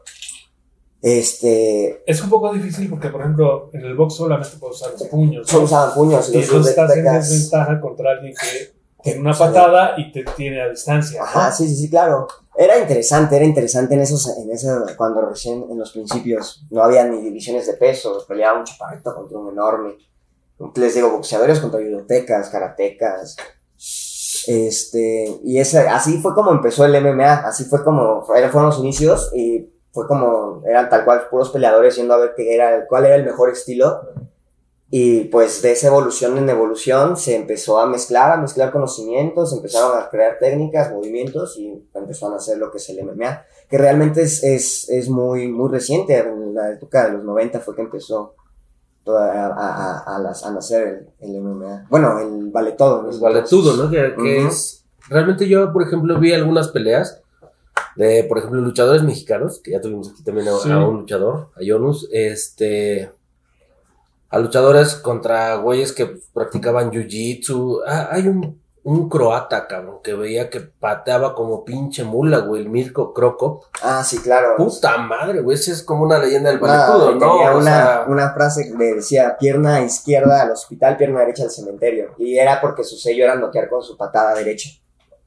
[1.02, 5.04] Este, es un poco difícil porque, por ejemplo, en el box solamente puedes usar los
[5.04, 5.48] puños.
[5.48, 9.93] solo usaban puños y Y entonces estás en desventaja contra alguien que tiene una patada
[9.98, 11.19] y te tiene a distancia.
[11.19, 11.26] ¿no?
[11.26, 12.28] Ajá, sí, sí, sí, claro.
[12.58, 17.04] Era interesante, era interesante en esos, en esa, cuando recién, en los principios, no había
[17.04, 19.95] ni divisiones de peso, peleaba un chaparrito contra un enorme.
[20.76, 23.36] Les digo, boxeadores contra judotecas, karatecas.
[24.48, 29.32] Este, y ese, así fue como empezó el MMA, así fue como, fueron los inicios
[29.34, 33.15] y fue como, eran tal cual puros peleadores yendo a ver qué era, cuál era
[33.15, 34.02] el mejor estilo.
[34.89, 39.98] Y pues de esa evolución en evolución se empezó a mezclar, a mezclar conocimientos, empezaron
[39.98, 44.22] a crear técnicas, movimientos y empezaron a hacer lo que es el MMA, que realmente
[44.22, 48.36] es, es, es muy, muy reciente, en la época de los 90 fue que empezó
[49.06, 51.86] toda, a, a, a, a las- a nacer el, el MMA.
[51.89, 53.10] Bueno, el vale todo.
[53.10, 53.89] Es valetudo, ¿no?
[53.89, 54.84] Que, es...
[55.08, 57.22] Realmente yo, por ejemplo, vi algunas peleas
[57.96, 60.70] de, por ejemplo, luchadores mexicanos, que ya tuvimos aquí también a, Sí.
[60.72, 63.12] a un luchador, a Yonus, este,
[64.30, 67.82] a luchadores contra güeyes que practicaban jiu-jitsu.
[67.88, 72.69] Ah, hay un, un croata, cabrón, que veía que pateaba como pinche mula, güey, el
[72.69, 73.63] Mirko Krokop.
[73.82, 74.56] Ah, sí, claro.
[74.58, 77.17] Puta madre, güey, ese es como una leyenda del y ¿no?
[77.17, 81.50] tenía una, sea, una frase que le decía pierna izquierda al hospital, pierna derecha al
[81.50, 82.12] cementerio.
[82.19, 84.69] Y era porque su sello era noquear con su patada derecha.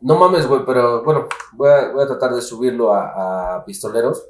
[0.03, 4.25] No mames, güey, pero bueno, voy a, voy a tratar de subirlo a, a pistoleros.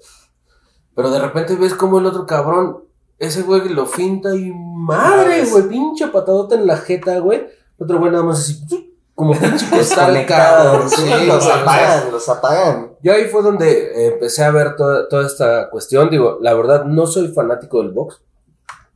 [0.95, 2.85] Pero de repente ves como el otro cabrón,
[3.19, 7.41] ese güey lo finta y madre, güey, pinche patadota en la jeta, güey.
[7.79, 8.65] El otro güey nada más así,
[9.19, 9.35] como
[9.75, 10.91] Desconectado, cabrón.
[10.91, 12.93] sí, los güey, o sea, apagan, los apagan.
[13.03, 16.09] Yo ahí fue donde eh, empecé a ver toda, toda esta cuestión.
[16.09, 18.23] Digo, la verdad, no soy fanático del box.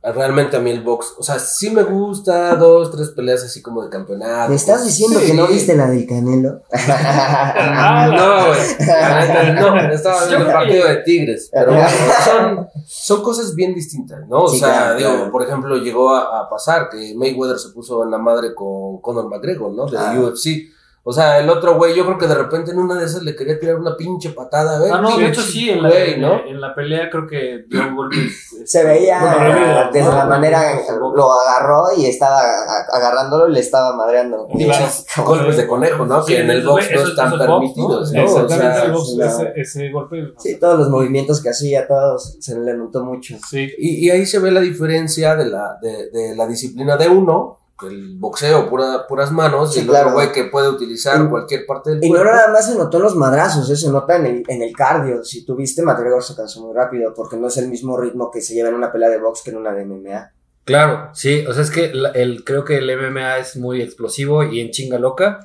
[0.03, 3.81] Realmente a mí el box, o sea, sí me gusta, dos, tres peleas así como
[3.83, 4.49] de campeonato.
[4.49, 5.27] ¿Me estás diciendo Sí.
[5.27, 6.61] que no viste la del Canelo?
[6.73, 9.53] Ah, No, güey.
[9.55, 11.49] No, estaba viendo el partido de Tigres.
[11.51, 11.87] Pero bueno,
[12.25, 14.43] son, son cosas bien distintas, ¿no?
[14.43, 15.31] O Sí, sea, claro, digo, claro.
[15.31, 19.29] por ejemplo, llegó a, a pasar que Mayweather se puso en la madre con Conor
[19.29, 19.85] McGregor, ¿no?
[19.85, 20.13] De Ah.
[20.19, 20.69] UFC.
[21.05, 23.35] O sea, el otro güey, yo creo que de repente en una de esas le
[23.35, 24.79] quería tirar una pinche patada.
[24.89, 26.45] Ah, no, de hecho sí, en la, güey, ¿no?
[26.45, 28.19] en la pelea creo que dio golpes.
[28.53, 30.15] este, Se veía bueno, desde ¿no?
[30.15, 30.61] la manera
[30.99, 31.15] box.
[31.17, 32.41] lo agarró y estaba
[32.93, 34.47] agarrándolo y le estaba madreando.
[34.53, 34.85] Y Claro.
[34.85, 36.23] esos golpes de conejo, ¿no?
[36.23, 38.23] Sí, que en el box no están permitidos, ¿no?
[38.23, 38.33] ¿no?
[38.45, 40.33] O sea, box, ese, ese golpe.
[40.37, 43.35] Sí, todos los movimientos que hacía, todos se le notó mucho.
[43.49, 43.69] Sí.
[43.77, 47.59] Y, y ahí se ve la diferencia de la, de, de la disciplina de uno,
[47.81, 50.07] el boxeo, pura, puras manos, Sí, y el claro.
[50.09, 52.33] otro güey que puede utilizar Y- cualquier parte del Y no cuerpo.
[52.35, 55.23] nada más se notó en los madrazos, eh, se nota en el, en el cardio.
[55.23, 58.53] Si tuviste, McGregor se cansó muy rápido porque no es el mismo ritmo que se
[58.53, 60.31] lleva en una pelea de box que en una de MMA.
[60.65, 64.61] Claro, sí, o sea, es que el, creo que el MMA es muy explosivo y
[64.61, 65.39] en chinga loca.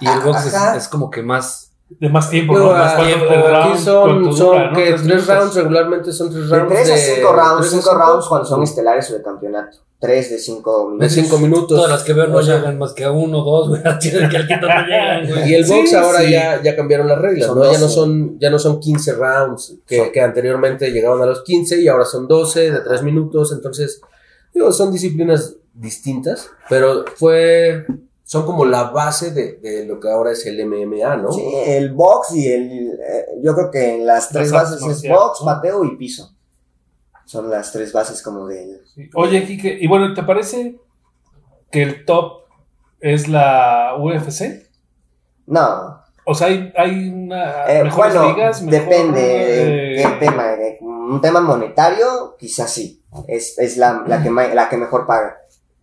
[0.00, 1.70] Y el box es, es como que más.
[1.88, 2.72] De más tiempo, ¿no?
[2.72, 4.76] Más ah, tiempo, el aquí round, son, cuánto son dura, ¿no?
[4.76, 6.72] que Tres tres rounds, regularmente son tres De rounds.
[6.74, 7.98] 3 a 5 rounds, tres 5 cinco.
[7.98, 9.78] rounds cuando son estelares o de campeonato.
[10.00, 11.12] 3 de 5 De minutos.
[11.12, 11.76] cinco minutos.
[11.76, 13.82] Todas las que veo no O sea, llegan más que a uno o dos, güey.
[14.00, 15.50] Tienen que al quinto no llegan, güey.
[15.50, 16.30] Y el box Sí, ahora sí.
[16.30, 17.64] ya, ya cambiaron las reglas, Son ¿no?
[17.64, 17.94] Ya no 12.
[17.94, 21.88] son, ya no son 15 rounds, que, Son- que anteriormente llegaban a los 15 y
[21.88, 23.50] ahora son 12 de 3 minutos.
[23.52, 24.00] Entonces,
[24.54, 27.84] digo, son disciplinas distintas, pero fue,
[28.24, 31.32] son como la base de, de lo que ahora es el MMA, ¿no?
[31.32, 32.92] Sí, el box y el.
[33.00, 35.46] eh, yo creo que en las tres bases es box, ¿no?
[35.46, 36.34] pateo y piso.
[37.28, 38.80] Son las tres bases como del.
[38.94, 39.10] Sí.
[39.14, 40.76] Oye, Kike, y bueno, ¿te parece
[41.70, 42.44] que el top
[43.00, 44.66] es la UFC?
[45.46, 50.26] No, O sea, hay, hay una eh, mejores bueno, ligas, mejor, depende de eh, qué
[50.26, 50.46] tema.
[50.46, 53.02] de un tema monetario, quizás sí.
[53.26, 55.36] Es, es la, la, que, la que mejor paga.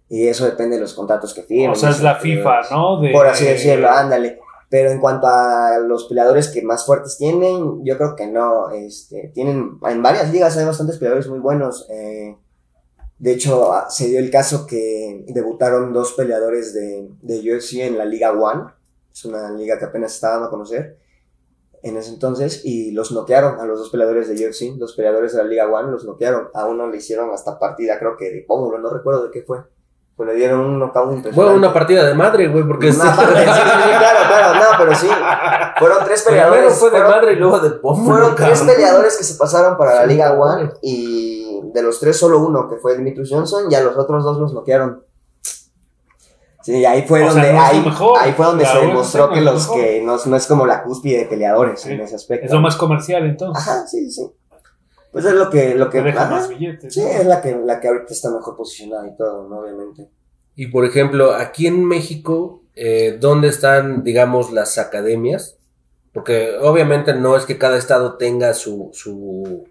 [0.10, 1.70] Y eso depende de los contratos que firmen.
[1.72, 3.00] O sea, es la FIFA, ¿no?
[3.02, 4.40] De- Por así decirlo, ándale.
[4.76, 8.72] Pero en cuanto a los peleadores que más fuertes tienen, yo creo que no.
[8.72, 11.88] Este, tienen, en varias ligas hay bastantes peleadores muy buenos.
[11.90, 12.36] eh,
[13.18, 17.98] de hecho, ah, se dio el caso que debutaron dos peleadores de, de UFC en
[17.98, 18.66] la Liga One.
[19.14, 20.98] Es una liga que apenas estaban a conocer
[21.82, 22.66] en ese entonces.
[22.66, 24.78] Y los noquearon a los dos peleadores de UFC.
[24.78, 26.50] Los peleadores de la Liga One los noquearon.
[26.54, 29.60] A uno le hicieron hasta partida, creo que de pómulo, no recuerdo de qué fue.
[30.16, 31.36] Pues le dieron un knockout impresionante.
[31.36, 34.78] Fue una partida de madre, güey, porque Una parte, sí, sí, sí, claro, claro, no,
[34.78, 35.10] pero sí.
[35.78, 36.78] Fueron tres primero peleadores.
[36.80, 38.68] fue de fueron, madre y luego de pómulo, fueron tres cabrón.
[38.76, 40.32] peleadores que se pasaron para la Liga.
[40.32, 44.24] One y de los tres solo uno, que fue Dimitrius Johnson, y a los otros
[44.24, 45.04] dos los noquearon.
[46.62, 48.18] Sí, ahí fue O sea, donde, no ahí, mejor.
[48.20, 49.76] ahí fue donde se demostró que los mejor.
[49.84, 51.92] que no, no es como la cúspide de peleadores Sí.
[51.92, 52.46] en ese aspecto.
[52.48, 53.68] Es lo más comercial, entonces.
[53.68, 54.26] Ajá, sí, sí.
[55.16, 56.30] Pues es lo que, lo que, deja ajá.
[56.36, 56.94] más billetes.
[56.94, 57.08] sí, ¿no?
[57.08, 59.60] es la que, la que ahorita está mejor posicionada y todo, ¿no?
[59.60, 60.10] obviamente.
[60.58, 65.56] Y por ejemplo, aquí en México, eh, ¿dónde están, digamos, las academias?
[66.12, 69.64] Porque obviamente no es que cada estado tenga su, su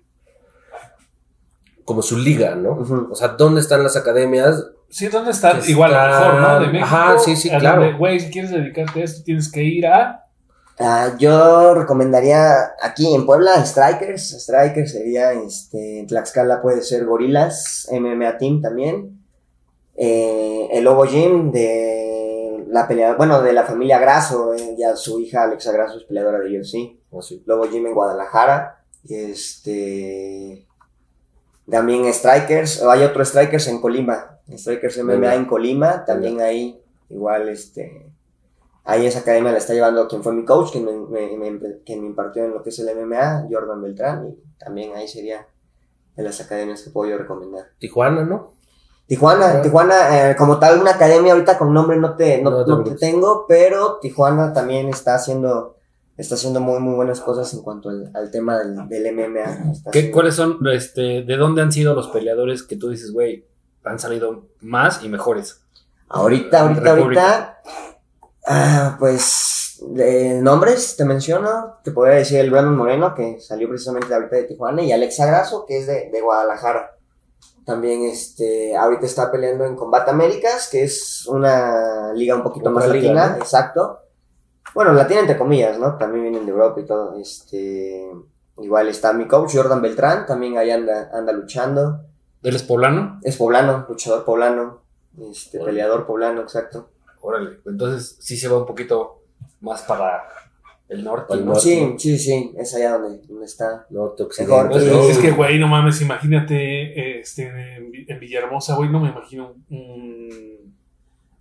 [1.85, 2.79] como su liga, ¿no?
[3.11, 4.65] O sea, ¿dónde están las academias?
[4.89, 5.61] Sí, ¿dónde está?
[5.61, 6.49] Que Igual, a lo mejor, ¿no?
[6.49, 6.87] De están- México.
[6.87, 7.99] Ajá, sí, sí, claro.
[7.99, 10.24] Güey, si quieres dedicarte a esto, tienes que ir a.
[10.79, 14.43] Ah, yo recomendaría aquí en Puebla Strikers.
[14.43, 19.21] Strikers sería este, en Tlaxcala puede ser Gorilas, MMA Team también.
[19.97, 25.21] Eh, el Lobo Gym de la pelea, bueno, de la familia Grasso, eh, ya su
[25.21, 26.99] hija Alexa Grasso es peleadora de UFC.
[27.11, 27.43] O sí.
[27.47, 28.85] Lobo Gym en Guadalajara.
[29.09, 30.67] Este
[31.71, 34.39] también Strikers, o hay otro Strikers en Colima.
[34.53, 35.35] Strikers MMA Venga.
[35.35, 38.14] en Colima, también ahí igual este
[38.85, 42.01] ahí esa academia la está llevando quien fue mi coach, quien me, me- me- quien
[42.03, 45.47] me impartió en lo que es el MMA, Jordan Beltrán, y también ahí sería
[46.17, 47.65] de las academias que puedo yo recomendar.
[47.79, 48.53] Tijuana, ¿no?
[49.07, 49.61] Tijuana.
[49.63, 52.77] Tijuana, eh, como tal, una academia ahorita con nombre no te, no, No te no
[52.79, 53.01] te preocupes.
[53.01, 55.77] tengo, pero Tijuana también está haciendo
[56.17, 59.45] está haciendo muy, muy buenas cosas en cuanto al, al tema del, del MMA.
[59.91, 63.45] ¿Qué, haciendo- ¿Cuáles son, este, de dónde han sido los peleadores que tú dices, güey,
[63.83, 65.61] han salido más y mejores?
[66.09, 67.23] Ahorita, ahorita, República.
[67.35, 67.59] ahorita.
[68.47, 69.81] Ah, pues.
[69.81, 71.79] De nombres, te menciono.
[71.83, 75.65] Te podría decir el Brandon Moreno, que salió precisamente ahorita de Tijuana, y Alexa Grasso,
[75.67, 76.95] que es de, de Guadalajara.
[77.65, 82.87] También este, ahorita está peleando en Combate Américas, que es una liga un poquito Otra
[82.87, 83.43] más liga, latina, ¿no?
[83.43, 84.01] exacto.
[84.75, 85.97] Bueno, latina entre comillas, ¿no?
[85.97, 87.19] También vienen de Europa y todo.
[87.19, 88.11] Este,
[88.59, 92.01] igual está mi coach, Jordan Beltrán, también ahí anda, anda luchando.
[92.43, 93.19] ¿Él es poblano?
[93.23, 94.83] Es poblano, luchador poblano,
[95.31, 96.91] este, peleador poblano, exacto.
[97.27, 99.23] Órale, entonces sí se va un poquito
[99.61, 100.25] más para
[100.89, 101.33] el norte.
[101.33, 101.55] El.
[101.57, 103.87] Sí, sí, sí, es allá donde, donde está.
[103.89, 104.69] Norte, occidente.
[104.71, 105.03] pues, ¿no?
[105.05, 110.75] Es que, güey, no mames, imagínate este, en, en Villahermosa, güey, no me imagino un,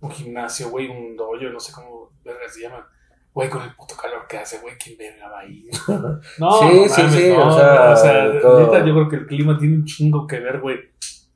[0.00, 2.88] un gimnasio, güey, un dojo, no sé cómo verga se llama.
[3.34, 5.68] Güey, con el puto calor que hace, güey, ¿quién verga va ahí?
[6.38, 9.08] No, Sí, no sí, mames, sí, no, o sea, o sea, todo- neta, yo creo
[9.10, 10.78] que el clima tiene un chingo que ver, güey.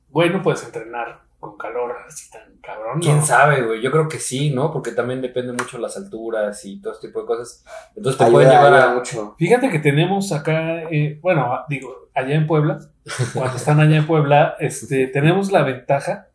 [0.09, 3.25] Güey, no puedes entrenar con calor así tan cabrón, ¿Quién ¿no?
[3.25, 3.81] sabe, güey?
[3.81, 4.71] Yo creo que sí, ¿no?
[4.71, 7.63] Porque también depende mucho de las alturas y todo este tipo de cosas.
[7.95, 8.93] Entonces te pueden llevar a...
[8.93, 9.35] mucho.
[9.37, 12.79] Fíjate que tenemos acá, eh, bueno, ah, digo, allá en Puebla,
[13.33, 16.27] cuando están allá en Puebla, este, tenemos la ventaja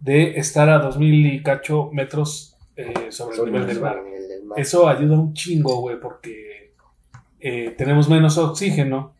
[0.00, 3.96] de estar a 2000 y cacho metros eh, sobre el Sobre nivel el del mar.
[3.98, 4.58] El nivel del mar.
[4.58, 6.72] Eso ayuda un chingo, güey, porque
[7.40, 9.14] eh, tenemos menos oxígeno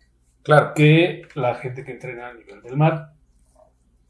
[0.45, 3.14] Claro, que la gente que entrena a nivel del mar.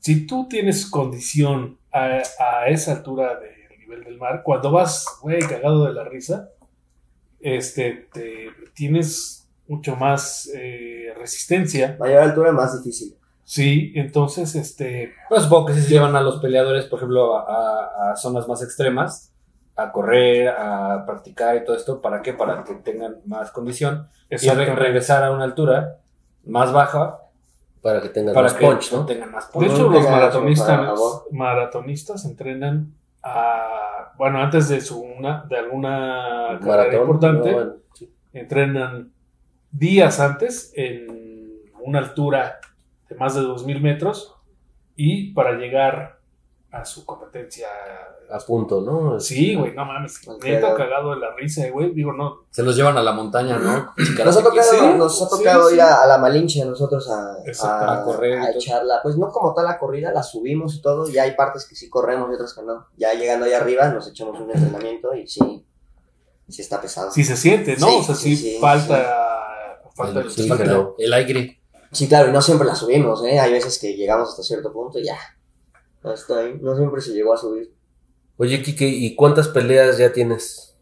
[0.05, 5.41] Si tú tienes condición a, a esa altura del nivel del mar, cuando vas, güey,
[5.41, 6.51] cagado de la risa,
[7.41, 11.97] este, te, tienes mucho más eh, resistencia.
[11.99, 13.17] Mayor altura, más difícil.
[13.45, 17.43] Sí, entonces, este, pues supongo que sí se llevan a los peleadores, por ejemplo, a,
[18.11, 19.33] a- a zonas más extremas,
[19.75, 22.03] a correr, a practicar y todo esto.
[22.03, 22.35] ¿Para qué?
[22.35, 25.97] Para que tengan más condición y re- regresar a una altura
[26.45, 27.21] más baja
[27.85, 29.05] Para que tengas para más que punch, ¿no?
[29.05, 30.99] tengan más De hecho, los maratonistas,
[31.31, 37.01] maratonistas entrenan a, bueno, antes de su una, de alguna carrera Maratón.
[37.03, 38.11] importante, no, bueno, sí.
[38.33, 39.13] entrenan
[39.71, 42.59] días antes en una altura
[43.07, 44.35] de más de 2000 metros
[44.97, 46.14] y para llegar
[46.75, 47.69] a su competencia.
[48.31, 49.21] A punto, ¿no?
[49.21, 51.93] Sí, güey, no mames, neta cagado de la risa, güey.
[51.93, 53.93] Digo, no, Se los llevan a la montaña, ¿no?
[54.25, 55.75] Nos ha tocado, Sí, nos ha sí, tocado sí.
[55.75, 59.01] ir a, a la Malinche a nosotros a, a, a correr a echarla.
[59.03, 61.09] Pues no como tal la corrida, la subimos y todo.
[61.09, 62.87] Y hay partes que sí corremos y otras que no.
[62.97, 65.65] Ya llegando allá arriba nos echamos un entrenamiento y sí,
[66.49, 67.11] sí está pesado.
[67.11, 67.87] si se siente, ¿no?
[67.89, 70.51] Sí, o sea, sí, sí, sí, falta, falta El, sí,
[70.99, 71.61] el aire.
[71.93, 73.39] Sí, claro, y no siempre la subimos, ¿eh?
[73.39, 75.17] Hay veces que llegamos hasta cierto punto y ya.
[76.05, 76.59] No está ahí.
[76.61, 77.75] No siempre se llegó a subir.
[78.37, 80.77] Oye, Kike, ¿y cuántas peleas ya tienes?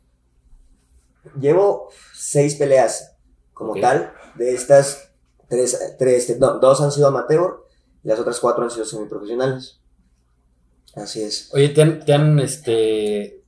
[1.41, 3.15] Llevo seis peleas
[3.55, 4.13] como tal.
[4.35, 5.11] De estas,
[5.49, 7.65] tres, tres, no, dos han sido amateur
[8.03, 9.81] y las otras cuatro han sido semiprofesionales.
[10.97, 11.51] Así es.
[11.55, 13.43] Oye, ¿te han, te han, este,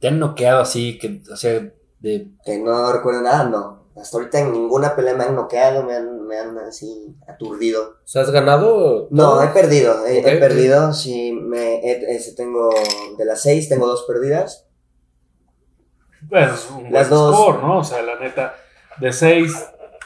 [0.00, 2.30] te han noqueado así, que, o sea, de...
[2.44, 3.79] Que no recuerdo nada, no.
[4.00, 7.96] Hasta ahorita en ninguna pelea me han noqueado, me han, me han así aturdido.
[8.04, 9.08] O sea, ¿has ganado?
[9.10, 12.70] No, he perdido, he, perdido, sí, me, he- tengo,
[13.18, 14.66] de las seis tengo dos perdidas.
[16.28, 17.36] Pues es un Las buen dos.
[17.36, 17.78] score, ¿no?
[17.78, 18.54] O sea, la neta,
[19.00, 19.54] de seis,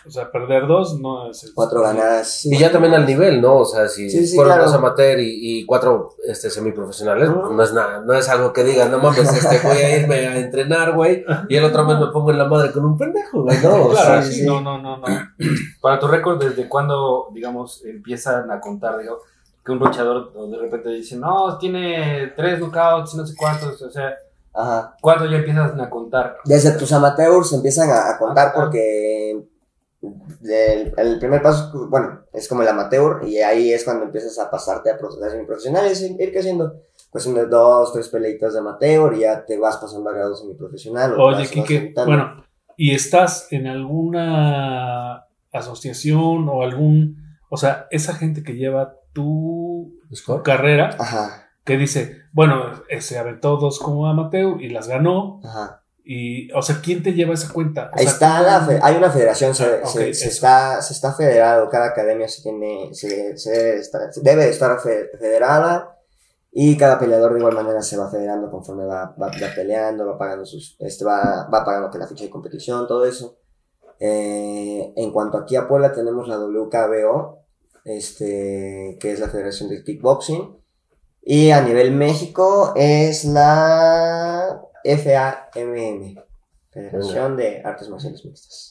[0.06, 1.54] o sea, perder dos no es el.
[1.54, 2.44] Cuatro ganadas.
[2.46, 3.58] Y ya también al nivel, ¿no?
[3.58, 4.64] O sea, si Sí, sí, fueron claro.
[4.70, 8.90] dos amateur y, y cuatro este, semiprofesionales, no es nada, no es algo que digas,
[8.90, 12.30] no mames, este, voy a irme a entrenar, güey, y el otro mes me pongo
[12.30, 14.46] en la madre con un pendejo, güey, no, o Claro, sea, sí, sí.
[14.46, 15.06] no, no, no, no.
[15.80, 19.18] Para tu récord, ¿desde cuándo, digamos, empiezan a contar, digo,
[19.64, 23.90] que un luchador de repente dice, no, tiene tres knockouts y no sé cuántos, o
[23.90, 24.14] sea,
[24.52, 24.94] Ajá.
[25.00, 26.36] ¿cuándo ya empiezan a contar?
[26.44, 29.42] Desde tus amateurs empiezan a, a contar Ah, porque
[30.42, 34.38] el, el primer paso, pues, bueno, es como el amateur y ahí es cuando empiezas
[34.38, 36.80] a pasarte a profe- a semiprofesionales, y ir creciendo.
[37.10, 41.18] Cuestión de dos, tres peleitas de amateur y ya te vas pasando a grado semiprofesional.
[41.20, 42.44] Oye, Kike, bueno,
[42.76, 50.42] ¿y estás en alguna asociación o algún, o sea, esa gente que lleva tu ¿Score?
[50.42, 55.83] carrera, Ajá, que dice, bueno, eh, se aventó dos como amateur y las ganó, ajá.
[56.04, 57.90] Y, o sea, ¿quién te lleva esa cuenta?
[57.94, 60.82] O Ahí sea, está, ¿cómo- la fe- hay una federación, se, Ah, se- se está,
[60.82, 64.52] se está federado, cada academia se tiene, se, se debe, estar, debe
[65.18, 65.96] federada
[66.52, 70.18] y cada peleador de igual manera se va federando conforme va, va, va peleando, va
[70.18, 73.38] pagando sus, este, va, va pagando que la ficha de competición, todo eso.
[73.98, 77.38] Eh, en cuanto aquí a Puebla tenemos la WKBO,
[77.84, 80.56] este, que es la Federación de Kickboxing,
[81.22, 86.16] y a nivel México es la FAMM.
[86.70, 88.70] Federación de Artes Marciales Mixtas.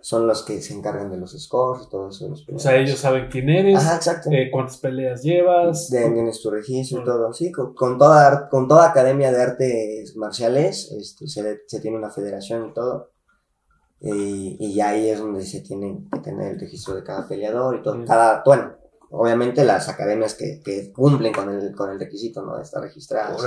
[0.00, 2.28] Son los que se encargan de los scores y todo eso.
[2.28, 4.30] los O sea, ellos saben quién eres, Ajá, exacto.
[4.30, 5.90] eh, cuántas peleas llevas.
[5.90, 7.04] de, tienes tu registro y Mm.
[7.04, 11.96] todo, sí, con, con toda, con toda academia de artes marciales este, se, se tiene
[11.96, 13.10] una federación y todo,
[14.00, 17.74] y, y ya ahí es donde se tiene que tener el registro de cada peleador
[17.76, 18.06] y todo, Mm.
[18.06, 18.76] cada, bueno,
[19.10, 22.56] obviamente las academias que, que cumplen con el, con el requisito, ¿no?
[22.56, 23.42] De estar registradas.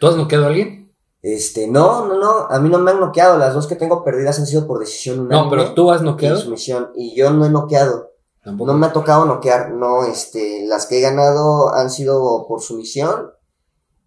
[0.00, 0.85] ¿Tú has noqueado a alguien?
[1.28, 4.38] Este, no, no, no, a mí no me han noqueado, las dos que tengo perdidas
[4.38, 5.42] han sido por decisión unánime.
[5.42, 6.36] No, pero tú has y noqueado.
[6.36, 8.12] sumisión, y yo no he noqueado.
[8.44, 8.70] Tampoco.
[8.70, 13.32] No me ha tocado noquear, no, este, las que he ganado han sido por sumisión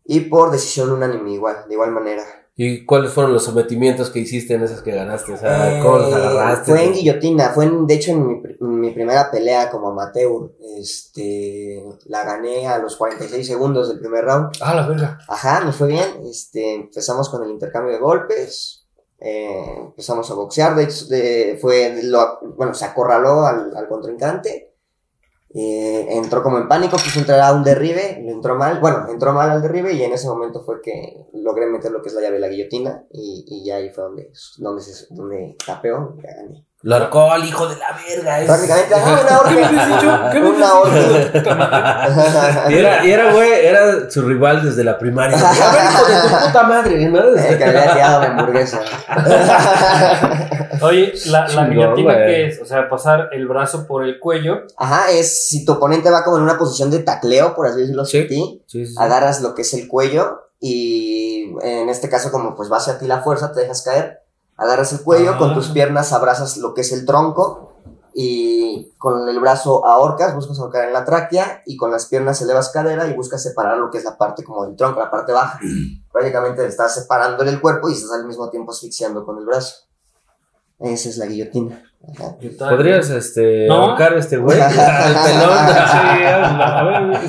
[0.05, 2.24] y por decisión unánime igual, de igual manera.
[2.62, 5.32] ¿Y cuáles fueron los sometimientos que hiciste en esas que ganaste?
[5.32, 6.72] O sea, ¿cómo los Eh, agarraste?
[6.74, 10.51] Fue en guillotina, fue en, de hecho en mi, en mi primera pelea como amateur,
[10.78, 14.49] este, la gané a los 46 segundos del primer round.
[14.62, 15.20] Ah, la verga.
[15.30, 18.86] Ajá, me fue bien, este, empezamos con el intercambio de golpes,
[19.22, 24.68] eh, empezamos a boxear, de hecho, de- fue, lo, bueno, se acorraló al, al contrincante,
[25.53, 29.33] eh, entró como en pánico, quiso entrar a un derribe, le entró mal, bueno, entró
[29.33, 32.21] mal al derribe y en ese momento fue que logré meter lo que es la
[32.21, 36.21] llave de la guillotina y, y ya ahí fue donde, donde, se, donde tapeó y
[36.21, 36.68] gané.
[36.82, 38.39] Lo arcó al hijo de la verga.
[38.39, 40.13] es- Prácticamente, ajá, una ¿Qué me habías dicho?
[40.13, 40.32] orden.
[40.32, 40.69] ¿Qué me Una.
[42.69, 45.38] Y era, y era, güey, era su rival desde la primaria.
[45.49, 47.19] A ver, hijo de tu puta madre, ¿no?
[47.36, 48.80] Eh, que había tirado mi hamburguesa.
[50.82, 54.61] Oye, la, la guillotina que es, o sea, pasar el brazo por el cuello.
[54.77, 58.05] Ajá, es si tu oponente va como en una posición de tacleo, por así decirlo,
[58.05, 58.25] Sí.
[58.27, 58.95] ti, Sí, sí, sí.
[58.97, 63.05] agarras lo que es el cuello y en este caso como pues va hacia ti
[63.07, 64.19] la fuerza, te dejas caer,
[64.60, 65.38] agarras el cuello, Ah.
[65.38, 67.74] con tus piernas abrazas lo que es el tronco
[68.14, 72.70] y con el brazo ahorcas, buscas ahorcar en la tráquea y con las piernas elevas
[72.70, 75.60] cadera y buscas separar lo que es la parte como del tronco, la parte baja.
[76.12, 79.76] Prácticamente estás separando el cuerpo y estás al mismo tiempo asfixiando con el brazo.
[80.80, 81.84] Esa es la guillotina.
[82.57, 83.76] ¿Podrías, este, No.
[83.89, 84.60] ahorcar a este güey?
[84.62, 85.32] Al Sí,
[86.26, 87.20] a ver,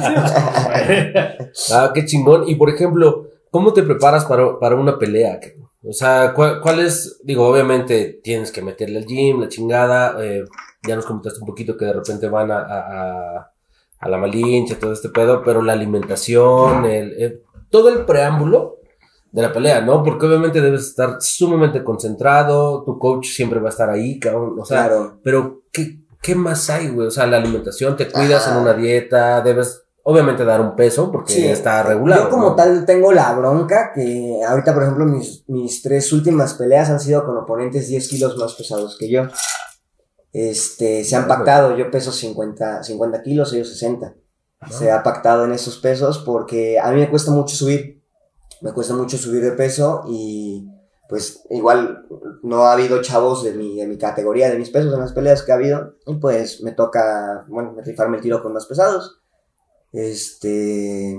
[1.53, 1.73] sí.
[1.75, 2.49] Ah, qué chingón.
[2.49, 5.41] Y por ejemplo, ¿cómo te preparas para, para una pelea?
[5.83, 7.21] O sea, ¿cuál, cuál es?
[7.25, 10.17] Digo, obviamente tienes que meterle al gym, la chingada.
[10.23, 10.45] eh,
[10.87, 13.53] ya nos comentaste un poquito que de repente van a, a,
[13.99, 18.79] a- la malinche, todo este pedo, pero la alimentación, el, el- todo el preámbulo
[19.33, 20.03] de la pelea, ¿no?
[20.03, 24.59] Porque obviamente debes estar sumamente concentrado, tu coach siempre va a estar ahí, cabrón.
[24.59, 25.21] O sea, Claro.
[25.23, 27.07] pero, ¿qué, qué más hay, güey?
[27.09, 28.57] O sea, la alimentación, te cuidas Ajá.
[28.57, 31.47] en una dieta, debes, obviamente, dar un peso porque Sí.
[31.47, 32.25] está regulado.
[32.25, 32.55] Yo como ¿no?
[32.57, 37.25] tal tengo la bronca que ahorita, por ejemplo, mis, mis tres últimas peleas han sido
[37.25, 39.25] con oponentes 10 kilos más pesados que yo.
[40.33, 44.15] Este, se han pactado, yo peso 50, 50 kilos, ellos 60.
[44.71, 48.03] Se ha pactado en esos pesos porque a mí me cuesta mucho subir.
[48.61, 50.69] Me cuesta mucho subir de peso y
[51.09, 52.07] pues igual
[52.43, 55.43] no ha habido chavos de mi, de mi categoría, de mis pesos en las peleas
[55.43, 55.95] que ha habido.
[56.07, 59.20] Y pues me toca, bueno, me rifarme el tiro con más pesados.
[59.93, 61.19] Este,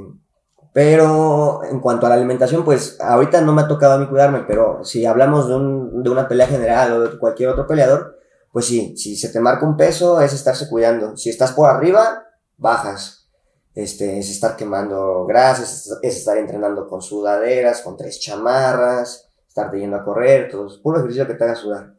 [0.74, 4.46] pero en cuanto a la alimentación, pues ahorita no me ha tocado a mí cuidarme,
[4.48, 8.18] pero si hablamos de, un- de una pelea general o de cualquier otro peleador,
[8.52, 11.16] pues sí, si se te marca un peso es estarse cuidando.
[11.18, 12.26] Si estás por arriba,
[12.58, 13.30] bajas.
[13.74, 19.80] Este, es estar quemando grasas, es, es estar entrenando con sudaderas, con tres chamarras, estarte
[19.80, 21.94] yendo a correr, todo, puro ejercicio que te haga sudar.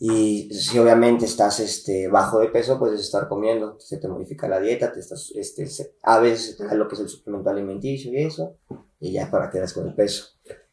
[0.00, 4.48] Y si obviamente estás este, bajo de peso, pues es estar comiendo, se te modifica
[4.48, 7.48] la dieta, te estás, este, se- a veces te da lo que es el suplemento
[7.50, 8.56] alimenticio y eso,
[9.00, 10.24] y ya para quedas con el peso.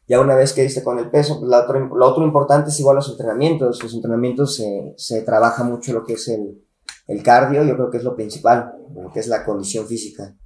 [0.08, 2.80] Ya una vez que diste con el peso, pues, la otro- lo otro importante es
[2.80, 3.82] igual los entrenamientos.
[3.82, 6.60] Los entrenamientos se, se trabaja mucho lo que es el,
[7.06, 10.36] el cardio, yo creo que es lo principal, lo que es la condición física.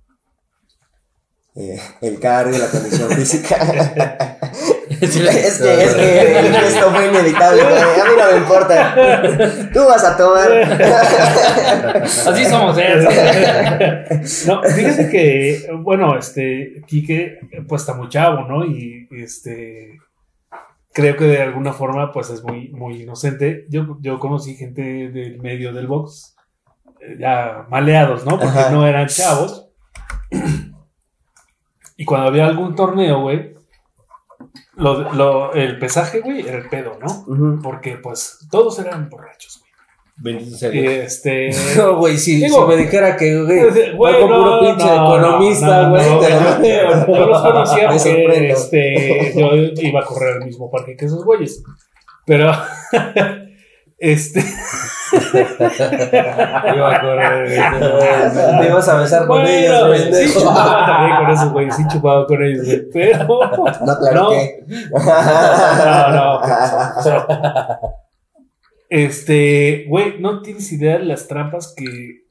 [1.54, 4.38] Eh, el cardio, la condición física.
[5.00, 8.94] Es que, es que el gesto fue inevitable, güey, a mí no me importa.
[9.72, 10.50] Tú vas a tomar.
[12.02, 14.06] Así somos, ¿eh?
[14.46, 17.38] No, fíjate que, bueno, este, Quique,
[17.68, 18.64] pues está muy chavo, ¿no?
[18.64, 19.98] Y este,
[20.92, 23.66] creo que de alguna forma, pues es muy, muy inocente.
[23.68, 26.34] Yo, yo conocí gente del medio del box,
[27.00, 28.38] eh, ya maleados, ¿no?
[28.38, 28.70] Porque Ajá.
[28.70, 29.68] no eran chavos.
[31.98, 33.55] Y cuando había algún torneo, güey,
[34.76, 37.60] lo, lo- el pesaje, güey, era el pedo, ¿no?
[37.62, 39.66] Porque, pues, todos eran borrachos, güey.
[40.18, 40.94] Bendito sea Y Dios.
[40.94, 41.50] este...
[41.76, 45.82] No, güey, si, Digo- si me dijera que, güey, Güey, no, puro pinche no, economista,
[45.82, 47.06] no, güey, no, no.
[47.14, 51.62] Yo los conocía porque este, yo iba a correr al mismo parque que esos güeyes.
[52.24, 52.50] Pero,
[53.98, 54.40] Este.
[56.74, 57.48] Iba a correr.
[58.60, 60.40] Te ibas a besar con Bueno, ellos, sí pendejo.
[60.40, 62.82] chupaba también con esos güey, sí chupaba con ellos, güey.
[62.92, 63.26] Pero.
[63.86, 64.30] No, claro No.
[64.30, 64.64] que.
[64.94, 66.40] No, no.
[68.88, 72.22] Este, güey, no tienes idea de las trampas que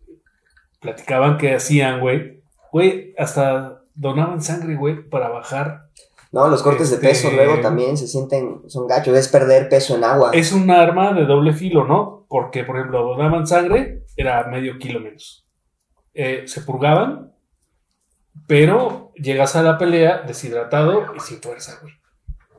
[0.80, 2.42] platicaban que hacían, güey.
[2.72, 5.82] Güey, hasta donaban sangre, güey, para bajar.
[6.36, 9.96] No, los cortes de Este- peso luego también se sienten, son gachos, es perder peso
[9.96, 10.32] en agua.
[10.34, 12.26] Es un arma de doble filo, ¿no?
[12.28, 15.48] Porque, por ejemplo, donaban sangre, era medio kilo menos.
[16.14, 17.32] Eh, se purgaban,
[18.48, 21.94] pero llegas a la pelea deshidratado y sin fuerza, güey.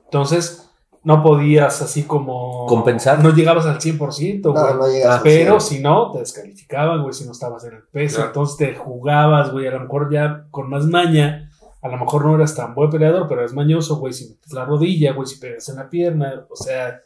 [0.05, 0.71] Entonces,
[1.03, 2.65] no podías así como...
[2.65, 3.23] Compensar.
[3.23, 4.55] No llegabas al 100%, güey.
[4.55, 7.83] No, no llegas al Pero si no, te descalificaban, güey, si no estabas en el
[7.93, 8.17] peso.
[8.17, 8.29] Claro.
[8.31, 11.46] Entonces te jugabas, güey, a lo mejor ya con más maña.
[11.83, 14.65] A lo mejor no eras tan buen peleador, pero eres mañoso, güey, si metes la
[14.65, 17.01] rodilla, güey, si pegas en la pierna, o sea.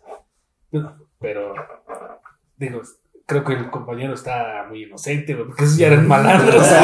[1.19, 1.55] Pero,
[2.57, 2.81] digo,
[3.27, 6.67] creo que el compañero está muy inocente, güey, porque esos ya eran malandros.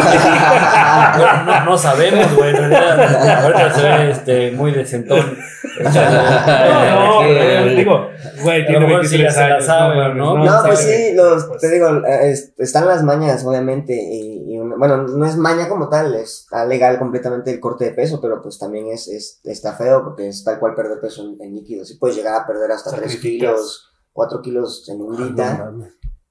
[1.16, 2.54] No, no, sabemos, güey.
[2.54, 5.38] En ahorita se ve este, muy decentón.
[5.86, 8.08] No, no, pero digo,
[8.42, 10.44] güey, tiene mejor sí 23 ya se la años, ¿no?
[10.44, 14.58] No, pues sí, los, pues, te digo, eh, es- están las mañas, obviamente, y, y
[14.58, 18.40] una- bueno, no es maña como tal, está legal completamente el corte de peso, pero
[18.42, 21.84] pues también es, es está feo porque es tal cual perder peso en, en líquido.
[21.84, 23.50] Sí puedes llegar a perder hasta 3 Sacrificas.
[23.50, 25.70] kilos, 4 kilos en un día,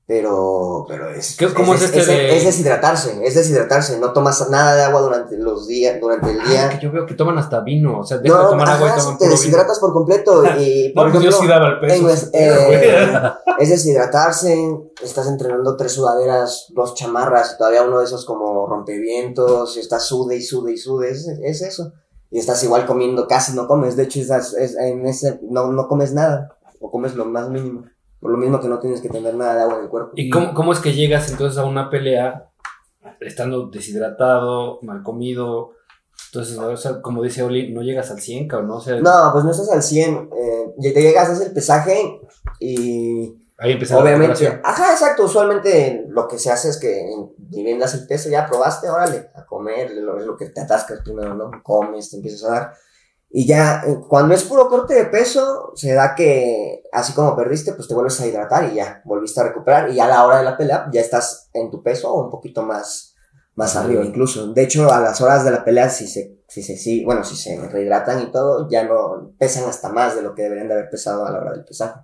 [0.07, 4.47] pero, pero es, ¿Qué- cómo es este es, de- es deshidratarse, es deshidratarse, no tomas
[4.49, 6.69] nada de agua durante los días, durante el Ah, día.
[6.69, 7.99] que yo veo que toman hasta vino.
[7.99, 9.31] O sea, dejan de No, tomar agua y toman te vino.
[9.35, 12.09] deshidratas por completo y, No, por pues yo ejemplo, sí daba el peso.
[12.09, 18.25] en eh, es deshidratarse, estás entrenando tres sudaderas, dos chamarras, y todavía uno de esos
[18.25, 21.93] como rompevientos, y estás sude y sude y sude, es, es eso.
[22.29, 25.87] Y estás igual comiendo, casi no comes, de hecho estás, es- en ese, no, no
[25.87, 26.49] comes nada,
[26.79, 27.83] o comes lo más mínimo,
[28.19, 30.11] por lo mismo que no tienes que tener nada de agua en el cuerpo.
[30.15, 32.49] ¿Y cómo, cómo es que llegas entonces a una pelea
[33.19, 35.71] estando deshidratado, mal comido?
[36.27, 38.75] Entonces, o sea, como dice Oli, no llegas al 100, cabrón, ¿no?
[38.77, 42.19] O sea, No, pues no estás al 100, eh, ya te llegas, haces el pesaje
[42.59, 44.59] y ahí empieza Obviamente.
[44.63, 45.25] Ajá, exacto.
[45.25, 47.05] Usualmente lo que se hace es que
[47.51, 50.61] ni bien das el peso, ya probaste, órale, a comer, lo, es lo que te
[50.61, 51.51] atascas primero, ¿no?
[51.63, 52.73] Comes, te empiezas a dar.
[53.37, 57.73] Y ya, eh, cuando es puro corte de peso, se da que así como perdiste,
[57.73, 59.89] pues te vuelves a hidratar y ya, volviste a recuperar.
[59.89, 62.31] Y ya a la hora de la pelea, ya estás en tu peso o un
[62.31, 63.13] poquito más,
[63.55, 64.53] más arriba incluso.
[64.53, 67.35] De hecho, a las horas de la pelea, si se, si se, sí, bueno, si
[67.35, 70.89] se rehidratan y todo, ya no pesan hasta más de lo que deberían de haber
[70.89, 71.99] pesado a la hora del pesaje.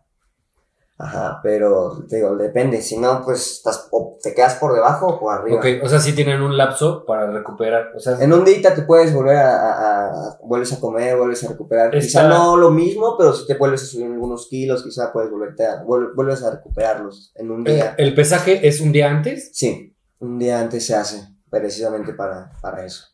[1.04, 2.82] Ajá, pero te digo, depende.
[2.82, 5.58] Si no, pues estás, o te quedas por debajo o por arriba.
[5.58, 7.92] Ok, o sea, sí tienen un lapso para recuperar.
[7.96, 11.44] O sea, En un día te puedes volver a, a- a- vuelves a comer, vuelves
[11.44, 11.96] a recuperar.
[11.96, 15.32] Está- Quizá no lo mismo, pero si te vuelves a subir algunos kilos, quizá puedes
[15.32, 17.96] volverte a, vuel- vuelves a recuperarlos en un día.
[17.98, 19.50] el pesaje es un día antes.
[19.54, 23.06] Sí, un día antes se hace, precisamente para, para eso.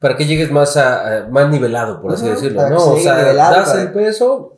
[0.00, 2.92] Para que llegues más a, a- más nivelado, por así decirlo, ¿no?
[2.92, 4.51] O sea, nivelado, das para- el peso,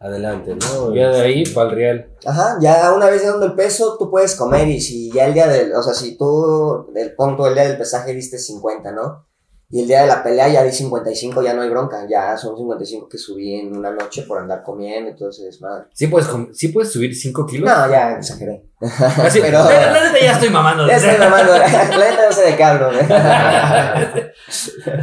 [0.00, 0.94] adelante, ¿no?
[0.94, 2.10] Ya de ahí para el real.
[2.24, 5.46] Ajá, ya una vez dando el peso, tú puedes comer y si ya el día
[5.48, 9.26] del, o sea, si tú, el punto el día del pesaje diste 50, ¿no?
[9.70, 12.56] Y el día de la pelea ya di 55, ya no hay bronca, ya son
[12.56, 15.88] 55 que subí en una noche por andar comiendo, entonces, madre.
[15.92, 17.68] ¿Sí puedes, sí puedes subir 5 kilos?
[17.68, 18.64] No, ya exageré.
[18.80, 20.86] Así, pero- la, la neta ya estoy mamando.
[20.86, 21.66] Ya estoy mamando, la
[21.98, 24.32] neta no sé de qué hablo, ¿eh?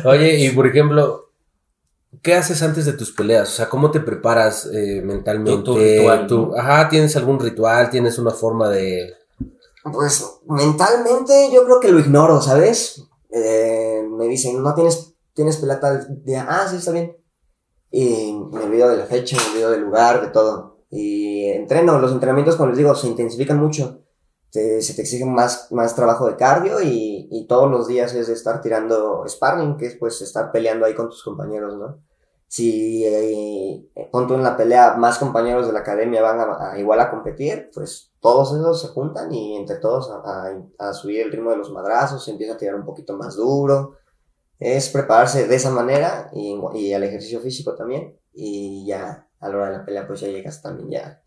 [0.06, 1.25] Oye, y por ejemplo,
[2.22, 3.50] ¿qué haces antes de tus peleas?
[3.50, 5.52] O sea, ¿cómo te preparas eh, mentalmente?
[5.64, 6.56] Tu- tu ritual, Tu- ¿no?
[6.58, 7.90] Ajá, ¿tienes algún ritual?
[7.90, 9.14] ¿Tienes una forma de...?
[9.94, 13.04] Pues mentalmente yo creo que lo ignoro, ¿sabes?
[13.32, 17.16] Eh, me dicen, no tienes, tienes pelea tal día, ah, sí, está bien.
[17.92, 20.80] Y me olvido de la fecha, me olvido del lugar, de todo.
[20.90, 24.02] Y entreno, los entrenamientos, como les digo, se intensifican mucho.
[24.52, 28.28] Te- se te exige más, más trabajo de cardio y, y todos los días es
[28.28, 32.00] de estar tirando sparring, que es pues estar peleando ahí con tus compañeros, ¿no?
[32.48, 37.10] Si eh, tú en la pelea más compañeros de la academia van a, igual a
[37.10, 41.72] competir, pues todos esos se juntan y entre todos a subir el ritmo de los
[41.72, 43.98] madrazos, se empieza a tirar un poquito más duro.
[44.60, 48.18] Es prepararse de esa manera y, y al ejercicio físico también.
[48.34, 51.22] Y ya a la hora de la pelea, pues ya llegas también ya.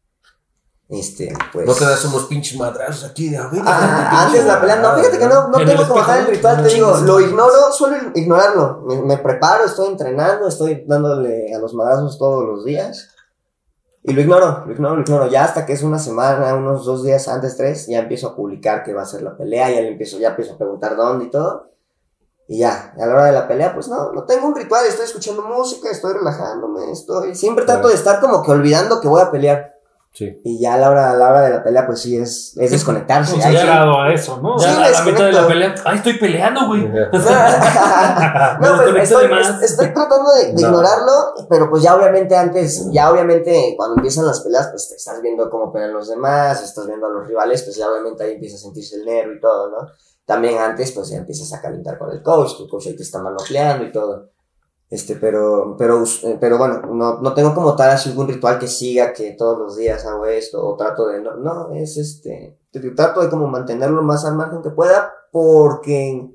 [0.88, 1.66] Este, pues.
[1.66, 4.76] No te das unos pinches madrazos aquí de a ver, Ah, antes de la pelea,
[4.76, 7.70] no, fíjate que no, no En tengo como tal el ritual, te digo, lo ignoro,
[7.72, 8.84] suelo ignorarlo.
[8.86, 13.10] Me, me preparo, estoy entrenando, estoy dándole a los madrazos todos los días.
[14.02, 15.26] Y lo ignoro, lo ignoro, lo ignoro.
[15.28, 18.82] Ya hasta que es una semana, unos dos días antes, tres, ya empiezo a publicar
[18.82, 21.30] que va a ser la pelea, ya le empiezo, ya empiezo a preguntar dónde y
[21.30, 21.66] todo.
[22.46, 25.04] Y ya, a la hora de la pelea, pues no, no tengo un ritual, estoy
[25.04, 27.34] escuchando música, estoy relajándome, estoy.
[27.34, 29.77] Siempre trato de estar como que olvidando que voy a pelear.
[30.18, 30.40] Sí.
[30.42, 32.72] Y ya a la hora, a la hora de la pelea, pues sí, es, es
[32.72, 33.36] desconectarse.
[33.36, 34.58] Ahí sí- Considerado a eso, ¿no?
[34.58, 35.74] Ya Sí, a la mitad de la pelea.
[35.84, 36.88] ¡Ay, estoy peleando, güey!
[36.88, 36.98] no,
[38.84, 40.68] pero estoy, de estoy tratando de, de No.
[40.68, 41.12] ignorarlo,
[41.48, 45.48] pero pues ya obviamente antes, ya obviamente cuando empiezan las peleas, pues te estás viendo
[45.50, 48.58] cómo pelean los demás, estás viendo a los rivales, pues ya obviamente ahí empieza a
[48.58, 49.76] sentirse el nervio y todo, ¿no?
[50.26, 53.20] También antes, pues ya empiezas a calentar con el coach, tu coach ahí te está
[53.22, 54.30] manoteando y todo.
[54.90, 58.68] Este, pero, pero, eh, pero bueno, no, no tengo como tal así algún ritual que
[58.68, 62.58] siga, que todos los días hago esto, o trato de, no, no, es este,
[62.96, 66.30] trato de como mantenerlo más al margen que pueda, porque,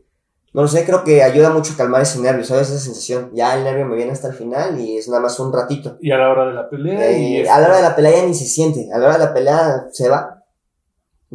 [0.54, 2.70] no lo sé, creo que ayuda mucho a calmar ese nervio, ¿sabes?
[2.70, 5.52] Esa sensación, ya el nervio me viene hasta el final y es nada más un
[5.52, 5.98] ratito.
[6.00, 7.10] Y a la hora de la pelea.
[7.10, 9.18] Eh, este- a la hora de la pelea ya ni se siente, a la hora
[9.18, 10.33] de la pelea se va.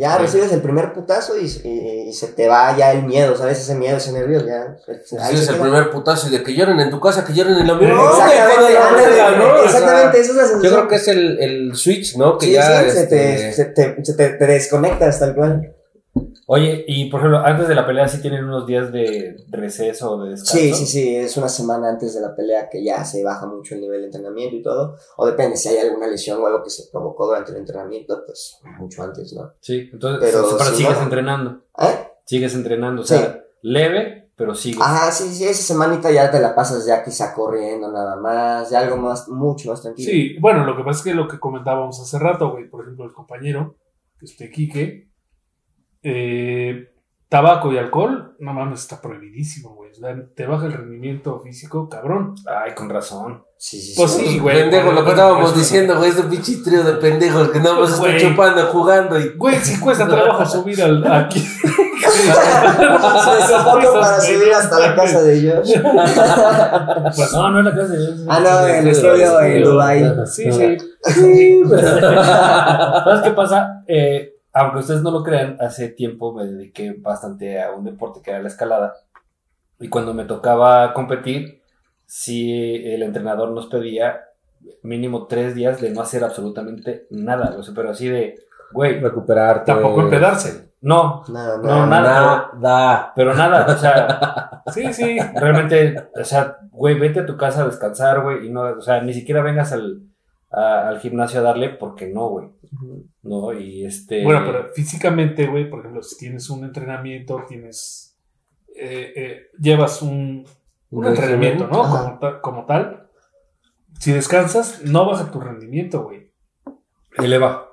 [0.01, 0.23] Ya Sí.
[0.23, 3.59] recibes el primer putazo y, y- y se te va ya el miedo, ¿sabes?
[3.59, 4.77] Ese miedo, ese nervio, ya.
[5.05, 5.63] se- ahí Ese es se el queda.
[5.63, 7.89] primer putazo y de que lloren en tu casa, que lloren en la mía.
[7.89, 9.45] No, Exactamente, la verga, ¿no?
[9.45, 10.63] O sea, exactamente, esa es la sensación.
[10.63, 12.39] Yo creo que es el, el switch, ¿no?
[12.39, 15.75] Que Sí, ya sí, se, te, este, se, te, se te- te desconectas tal cual.
[16.51, 20.25] Oye, y por ejemplo, antes de la pelea sí tienen unos días de receso o
[20.25, 20.57] de descanso.
[20.59, 23.75] Sí, sí, sí, es una semana antes de la pelea que ya se baja mucho
[23.75, 24.97] el nivel de entrenamiento y todo.
[25.19, 28.57] O depende, si hay alguna lesión o algo que se provocó durante el entrenamiento, pues
[28.79, 29.53] mucho antes, ¿no?
[29.61, 31.61] Sí, entonces, Pero si sigues no- entrenando.
[31.79, 32.09] ¿Eh?
[32.25, 33.39] Sigues entrenando, o sea, Sí.
[33.61, 34.81] leve, pero sigues.
[34.81, 38.79] Ajá, sí, sí, esa semanita ya te la pasas ya quizá corriendo nada más, ya
[38.81, 40.11] algo más, mucho más tranquilo.
[40.11, 43.05] Sí, bueno, lo que pasa es que lo que comentábamos hace rato, güey, por ejemplo,
[43.05, 43.77] el compañero,
[44.23, 45.08] este Quique,
[46.11, 46.91] eh,
[47.29, 49.89] tabaco y alcohol, no mames, está prohibidísimo, güey.
[50.37, 52.35] Te baja el rendimiento físico, cabrón.
[52.47, 53.43] Ay, con razón.
[53.57, 54.39] Sí, sí, Pues sí.
[54.39, 54.55] güey.
[54.61, 57.91] pendejo, lo que estábamos eso- diciendo, güey, ese pinche trío de pendejos que nada más
[57.91, 58.21] están Güey.
[58.21, 59.31] chupando, jugando y.
[59.37, 61.41] Güey, sí cuesta trabajo subir al, aquí.
[62.09, 65.73] Se sofoco para subir hasta la casa de ellos.
[67.17, 70.05] Pues, No, no es la casa de Ah, no, el estudio en Dubai.
[70.27, 70.77] Sí, sí.
[71.69, 73.83] ¿Sabes qué pasa?
[73.89, 78.31] Eh, aunque ustedes no lo crean, hace tiempo me dediqué bastante a un deporte que
[78.31, 78.95] era la escalada.
[79.79, 81.63] Y cuando me tocaba competir,
[82.05, 84.25] sí el entrenador nos pedía
[84.83, 87.55] mínimo tres días de no hacer absolutamente nada.
[87.57, 88.37] O sea, pero así de,
[88.73, 89.73] güey, Recuperarte.
[89.73, 90.73] Tampoco empedarse.
[90.81, 92.51] no, No, No, no, nada.
[92.59, 93.13] Nada.
[93.15, 93.67] pero nada.
[93.73, 95.19] O sea, Sí, sí.
[95.35, 99.01] realmente, o sea, güey, vete a tu casa a descansar, güey, y no, o sea,
[99.01, 100.03] ni siquiera vengas al,
[100.51, 102.49] a- al gimnasio a darle porque no, güey.
[103.23, 104.25] No, y este.
[104.25, 108.17] Bueno, pero físicamente, güey, por ejemplo, si tienes un entrenamiento, tienes.
[108.75, 110.47] eh, eh, llevas un,
[110.91, 111.83] un entrenamiento, ¿no?
[111.83, 113.09] Como, ta- como tal.
[113.99, 116.31] Si descansas, no baja tu rendimiento, güey.
[117.17, 117.69] Eleva.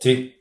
[0.00, 0.34] Sí,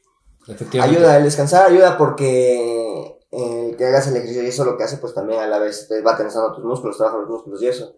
[0.47, 0.97] efectivamente.
[0.97, 4.97] Ayuda, el descansar ayuda porque el que hagas el ejercicio y eso lo que hace,
[4.97, 7.95] pues también a la vez te va tensando tus músculos, trabaja los músculos y eso.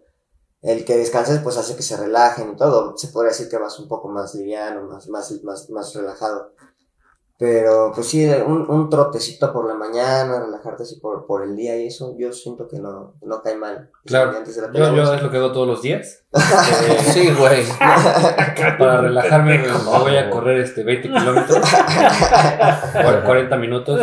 [0.64, 2.96] El que descanses, pues hace que se relajen y todo.
[2.96, 6.52] Se podría decir que vas un poco más liviano, más, más, más, más relajado.
[7.36, 11.76] Pero, pues sí, un, un trotecito por la mañana, relajarte así por, por el día
[11.76, 13.90] y eso, yo siento que no, no cae mal.
[14.06, 14.36] Claro.
[14.38, 16.20] Antes de la Yo, yo es lo que hago todos los días.
[16.32, 17.64] Eh, Sí, güey.
[18.78, 21.58] para relajarme, me voy a correr este 20 kilómetros.
[22.92, 24.00] Cua- 40 minutos.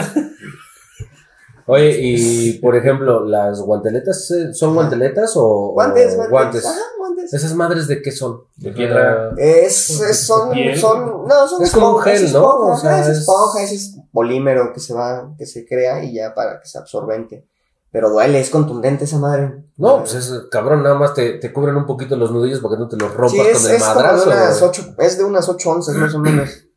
[1.73, 6.65] Oye, y por ejemplo, ¿las guanteletas eh, son guanteletas o, Guantes, o guantes.
[6.65, 7.33] Ajá, guantes.
[7.33, 8.41] ¿Esas madres de qué son?
[8.57, 9.31] De piedra.
[9.37, 12.39] Es, es- son, son, no, son Es como un esponjas, gel, es ¿no?
[12.39, 16.03] esponja, O sea, es es- esponja, ese es polímero que se va, que se crea
[16.03, 17.47] y ya para que sea absorbente.
[17.89, 19.63] Pero duele, es contundente esa madre.
[19.77, 22.79] No, pues es cabrón, nada más te, te cubren un poquito los nudillos para que
[22.81, 24.29] no te los rompas sí, es, con el es como madrazo.
[24.29, 26.49] de unas ocho, es de unas 8 onzas más o menos.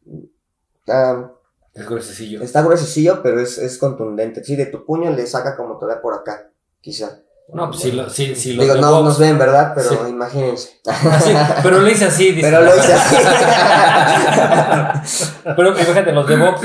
[0.86, 1.30] Ah,
[1.74, 2.42] Es gruesecillo.
[2.42, 4.44] está gruesecillo, pero es, es contundente.
[4.44, 6.50] Sí, de tu puño le saca como todavía por acá,
[6.80, 7.18] quizá.
[7.52, 9.72] No, pues si, lo, si, si los Digo, no box- nos ven, ¿verdad?
[9.74, 9.96] Pero Sí.
[10.08, 10.80] imagínense.
[10.86, 12.48] Así, pero lo hice así, dice.
[12.48, 13.16] Pero lo hice así.
[15.56, 16.60] Pero fíjate, los de box,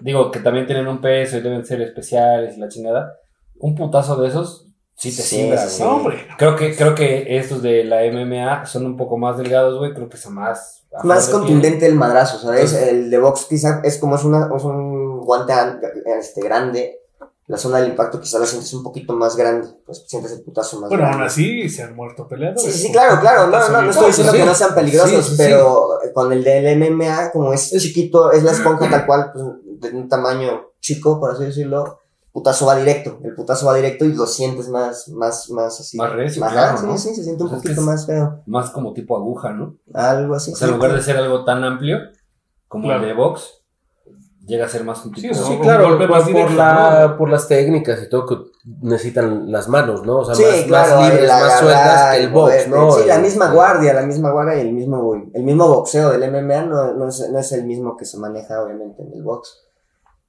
[0.00, 3.14] digo, que también tienen un peso y deben ser especiales y la chingada.
[3.58, 4.65] Un putazo de esos
[4.96, 5.90] sí te Sí, simbra, sí, güey.
[5.90, 6.26] No, hombre.
[6.38, 9.92] Creo que, creo que estos de la MMA son un poco más delgados, güey.
[9.94, 10.82] Creo que son más.
[11.04, 12.72] más contundente el madrazo, ¿sabes?
[12.72, 15.80] Entonces- el de box quizá es como es, una, es un guante an-
[16.18, 17.00] este, grande.
[17.48, 19.68] La zona del impacto quizá la sientes un poquito más grande.
[19.84, 21.18] Pues sientes el putazo más Bueno, grande.
[21.18, 22.62] aún así se han muerto peleadores.
[22.62, 23.46] Sí, sí, claro, claro.
[23.46, 25.42] No, no, no estoy diciendo Sí, que no sean peligrosos, sí, sí, sí.
[25.44, 29.44] pero con el del MMA, como es, chiquito, es la esponja tal cual, pues,
[29.92, 32.00] de un tamaño chico, por así decirlo,
[32.36, 33.18] putazo va directo.
[33.24, 35.96] El putazo va directo y lo sientes más, más, más así.
[35.96, 36.98] Más recio, Ajá, claro, sí, ¿no?
[36.98, 38.42] sí, se siente un Pues es que poquito es- más feo.
[38.46, 39.76] Más como tipo aguja, ¿no?
[39.94, 40.52] Algo así.
[40.52, 41.98] O sea, en lugar de ser algo tan amplio
[42.68, 43.02] como Claro.
[43.02, 43.62] el de box,
[44.46, 45.34] llega a ser más un tipo.
[45.34, 47.16] Sí, Sí, claro, golpe por, más por directo, la, ¿no?
[47.16, 48.36] por las técnicas y todo que
[48.82, 50.18] necesitan las manos, ¿no?
[50.18, 52.68] O sea, Sí, más, claro, más libres, el más sueltas que el box, moverte.
[52.70, 52.92] ¿no?
[52.92, 56.22] Sí, la El- misma guardia, la misma guardia y el mismo, el mismo boxeo del
[56.30, 59.62] MMA no, no, es, no es el mismo que se maneja obviamente en el box.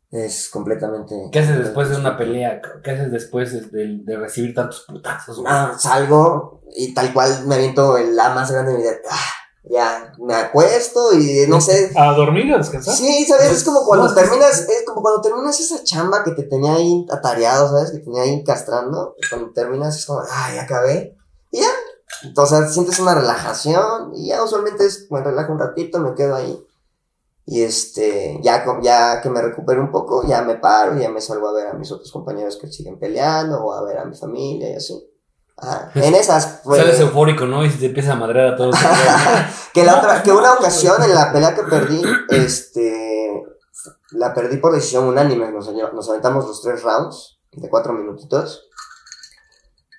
[0.10, 1.16] Es completamente...
[1.32, 2.62] ¿Qué haces después de una pelea?
[2.84, 5.39] ¿Qué haces después de, de recibir tantos putazos?
[5.39, 5.47] güey?
[5.49, 8.95] Ah, salgo y tal cual me aviento el la más grande de mi vida.
[9.10, 9.34] Ah,
[9.70, 11.91] ya, me acuesto y no sé...
[11.95, 12.95] A dormir, a descansar.
[12.95, 13.51] Sí, ¿sabes?
[13.51, 17.68] Es como cuando terminas, es como cuando terminas esa chamba que te tenía ahí atareado,
[17.70, 17.91] ¿sabes?
[17.91, 19.16] Que tenía ahí castrando.
[19.30, 21.18] Cuando terminas es como, ah, ya acabé.
[21.51, 21.68] Y ya.
[22.24, 26.64] Entonces sientes una relajación y ya usualmente es, me relajo un ratito, me quedo ahí.
[27.50, 31.22] Y este, ya, ya que me recupero un poco, ya me paro y ya me
[31.22, 34.14] salgo a ver a mis otros compañeros que siguen peleando o a ver a mi
[34.18, 35.02] familia y así.
[35.56, 35.89] Ajá.
[35.95, 37.66] En esas, pues, Sales eufórico, ¿no?
[37.66, 38.76] Y se te empieza a madrear a todos.
[39.74, 43.43] que la otra, que una ocasión en la pelea que perdí, este,
[44.12, 48.68] la perdí por decisión unánime, nos, nos aventamos los tres rounds de cuatro minutitos,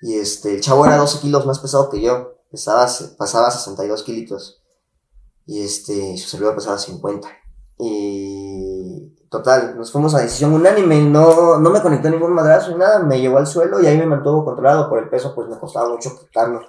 [0.01, 2.87] y este, el chavo era 12 kilos más pesado que yo, pesaba,
[3.17, 4.61] pasaba 62 kilitos,
[5.45, 7.27] y este, su servidor pesaba 50,
[7.79, 12.99] y total, nos fuimos a decisión unánime, no, no me conectó ningún madrazo ni nada,
[12.99, 15.89] me llevó al suelo y ahí me mantuvo controlado por el peso, pues me costaba
[15.89, 16.61] mucho quitarlo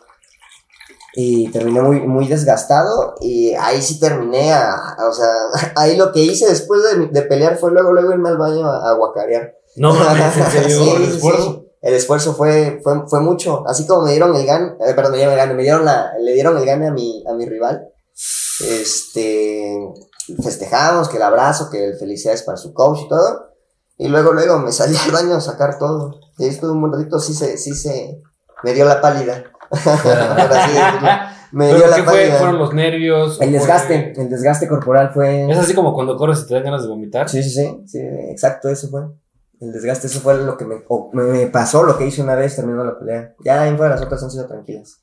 [1.15, 5.29] y terminé muy, muy desgastado y ahí sí terminé a, a- o sea,
[5.77, 8.91] ahí lo que hice después de, de pelear fue luego, luego irme al baño a,
[8.91, 9.55] a guacarear.
[9.77, 10.79] No mames, en serio.
[10.85, 11.43] Sí, el sí, esfuerzo.
[11.53, 11.67] sí.
[11.83, 15.17] El esfuerzo fue, fue, fue mucho, así como me dieron el gan, eh, perdón, me
[15.17, 17.89] dieron el gane, me dieron la, le dieron el gane a mi, a mi rival,
[18.69, 19.79] este,
[20.43, 23.47] festejamos, que el abrazo, que el felicidades para su coach y todo,
[23.99, 27.19] y luego, luego me salí al baño a sacar todo, y estuve un buen ratito,
[27.21, 28.21] sí se, sí se,
[28.63, 31.09] me dio la pálida, decirlo.
[31.53, 32.31] Me dio ¿Pero la qué fue?
[32.39, 33.41] ¿Fueron los nervios?
[33.41, 35.51] El ¿O desgaste, fue- el desgaste corporal fue...
[35.51, 37.29] Es así como cuando corres y te dan ganas de vomitar.
[37.29, 37.99] Sí, sí, sí, sí,
[38.31, 39.03] exacto, eso fue.
[39.61, 42.85] El desgaste, eso fue lo que me- me pasó, lo que hice una vez terminando
[42.85, 43.35] la pelea.
[43.45, 45.01] Ya en fuera las otras han sido tranquilas.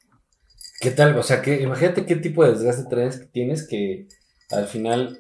[0.79, 1.17] ¿Qué tal?
[1.17, 4.07] O sea, que, imagínate qué tipo de desgaste traes, que tienes que
[4.49, 5.17] al final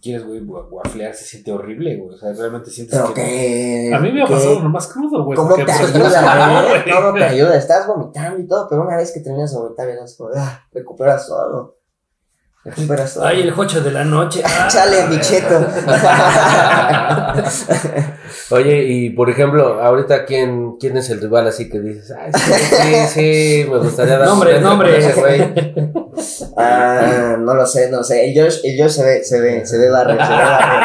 [0.00, 2.14] quieres, güey, gua- guaflear, se siente horrible, güey.
[2.14, 3.22] O sea, realmente sientes Pero que...
[3.22, 3.94] que...
[3.94, 5.36] A mí me ha pasado lo más crudo, güey.
[5.36, 6.94] ¿Cómo te pues, ayuda, güey.
[6.94, 7.56] ¿Cómo te ayuda?
[7.56, 10.62] Estás vomitando y todo, pero una vez que terminas de vomitar, ya es como, ah,
[10.72, 11.74] recuperas todo.
[13.22, 14.42] Ay, el jocho de la noche.
[14.46, 14.66] ah.
[14.68, 15.66] Chale, bicheto.
[18.50, 22.12] Oye, y por ejemplo, ahorita, ¿quién, quién es el rival así que dices?
[22.18, 23.06] Ay, sí, sí,
[23.64, 24.92] sí, me gustaría dar Nombre, nombre.
[24.94, 25.54] con ese güey"?
[26.56, 28.26] Ah, no lo sé, no lo sé.
[28.30, 30.80] El Josh, el Josh se ve, se ve, se ve barrio, se ve barrio.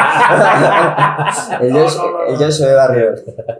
[1.60, 2.26] El Josh, No, no, no.
[2.26, 3.10] el Josh se ve barrio.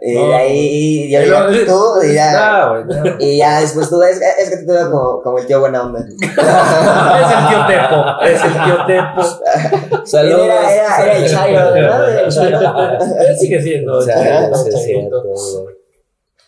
[0.01, 2.31] Y de ahí, ya Pero- diga tú, y ya,
[2.65, 3.15] no.
[3.19, 5.99] y ya después tú, es, es que te veo como, como el tío buena onda.
[6.01, 8.05] es el tío Tepo.
[8.23, 9.21] Es el tío Tepo.
[10.05, 10.45] Saludos.
[10.45, 11.75] Era, era, era el Chairo.
[11.75, 12.59] Era el Chairo.
[13.29, 13.97] Él sigue siendo.
[13.97, 15.23] O sea, Chairo.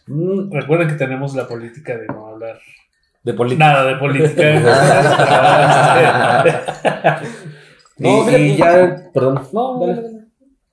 [0.07, 2.57] Mm, Recuerden que tenemos la política de no hablar
[3.23, 3.65] De política.
[3.65, 4.43] nada de política.
[7.97, 8.41] Y, No, fíjate.
[8.43, 9.85] y ya, perdón, No,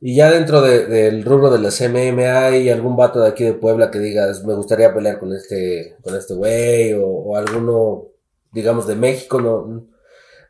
[0.00, 3.52] y ya dentro de- del rubro de las MMA hay algún vato de aquí de
[3.52, 8.04] Puebla que digas, me gustaría pelear con este, con este güey, o, o alguno,
[8.52, 9.84] digamos, de México, no,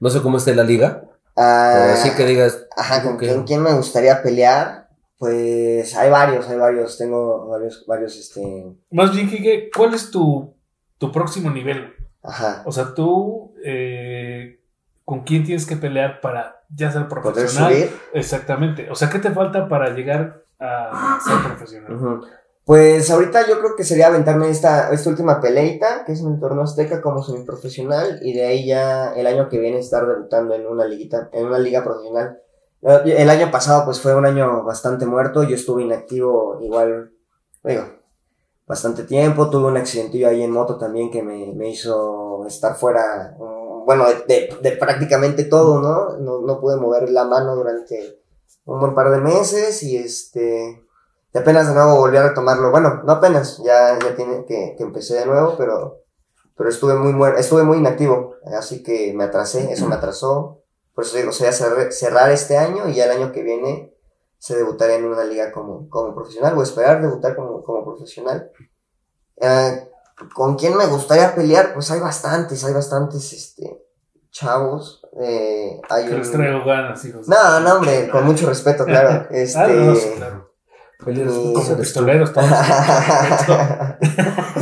[0.00, 3.62] no sé cómo esté la liga, pero Ah, así que digas, Ajá, ¿con quién, quién
[3.62, 4.88] me gustaría pelear?
[5.18, 6.96] Pues hay varios, hay varios.
[6.98, 8.74] Tengo varios, varios, este.
[8.90, 10.54] Más bien, Kike, ¿cuál es tu,
[10.98, 11.94] tu próximo nivel?
[12.22, 12.62] Ajá.
[12.66, 14.60] O sea, tú, eh,
[15.04, 17.72] ¿con quién tienes que pelear para ya ser Poder profesional?
[17.72, 17.90] subir.
[18.14, 18.90] Exactamente.
[18.90, 21.94] O sea, ¿qué te falta para llegar a ser profesional?
[21.94, 22.26] Ujú.
[22.70, 26.38] Pues ahorita yo creo que sería aventarme esta, esta última peleita, que es en el
[26.38, 30.64] torneo azteca como semiprofesional, y de ahí ya el año que viene estar debutando en
[30.68, 32.40] una liguita, en una liga profesional.
[32.80, 37.10] El año pasado pues fue un año bastante muerto, yo estuve inactivo igual,
[37.64, 37.82] digo,
[38.68, 43.34] bastante tiempo, tuve un accidentillo ahí en moto también que me, me hizo estar fuera,
[43.36, 46.18] mm, bueno, de prácticamente todo, ¿no?
[46.18, 46.42] ¿no?
[46.42, 48.20] No pude mover la mano durante
[48.64, 50.88] un buen par de meses y este...
[51.32, 52.70] Y apenas de nuevo volví a retomarlo.
[52.70, 56.02] Bueno, no apenas, ya, ya tiene que, que empecé de nuevo, pero,
[56.56, 60.62] pero estuve muy estuve muy inactivo, así que me atrasé, eso me atrasó.
[60.94, 63.94] Por eso digo, sería cerrar, cerrar este año y ya el año que viene
[64.38, 68.50] se debutaría en una liga como, como profesional, o esperar debutar como, como profesional.
[69.36, 69.88] Eh,
[70.34, 71.72] ¿Con quién me gustaría pelear?
[71.74, 73.86] Pues hay bastantes, hay bastantes este,
[74.30, 75.02] chavos.
[75.20, 77.28] Eh, hay Que les traigo ganas, hijos.
[77.28, 79.28] No, no, hombre, con mucho respeto, claro.
[79.30, 79.58] Este...
[79.60, 80.49] Ah, no, sí, claro.
[81.06, 82.48] Y- Como pistoleros todos.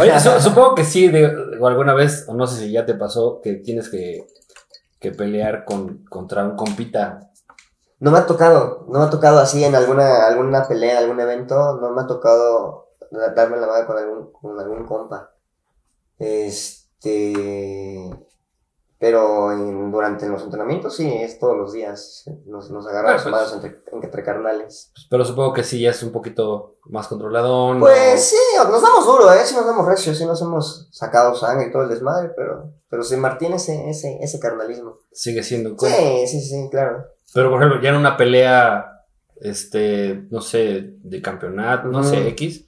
[0.01, 1.27] Oye, su- supongo que sí, de,
[1.61, 4.27] o alguna vez, o no sé si ya te pasó, que tienes que,
[5.01, 7.31] que pelear con, contra un compita
[8.01, 11.79] No me ha tocado, no me ha tocado así en alguna, alguna pelea, algún evento,
[11.81, 12.89] no me ha tocado
[13.35, 15.31] darme la mano con algún, con algún compa.
[16.19, 18.11] Este.
[19.01, 22.25] Pero en- durante los entrenamientos sí, es todos los días.
[22.47, 23.33] Nos, nos agarramos Ah, pues.
[23.33, 24.91] manos entre, entre carnales.
[25.09, 27.79] Pero supongo que sí ya es un poquito más controladón.
[27.79, 29.39] Pues sí, nos damos duro, ¿eh?
[29.45, 33.05] Sí nos damos recio, sí nos hemos sacado sangre y todo el desmadre, pero, pero
[33.05, 34.97] se mantiene ese, ese, ese carnalismo.
[35.13, 35.77] Sigue siendo.
[35.79, 37.05] Sí, sí, sí, claro.
[37.33, 39.05] Pero por ejemplo, ya en una pelea,
[39.41, 42.65] este, no sé, de campeonato, no sé, X,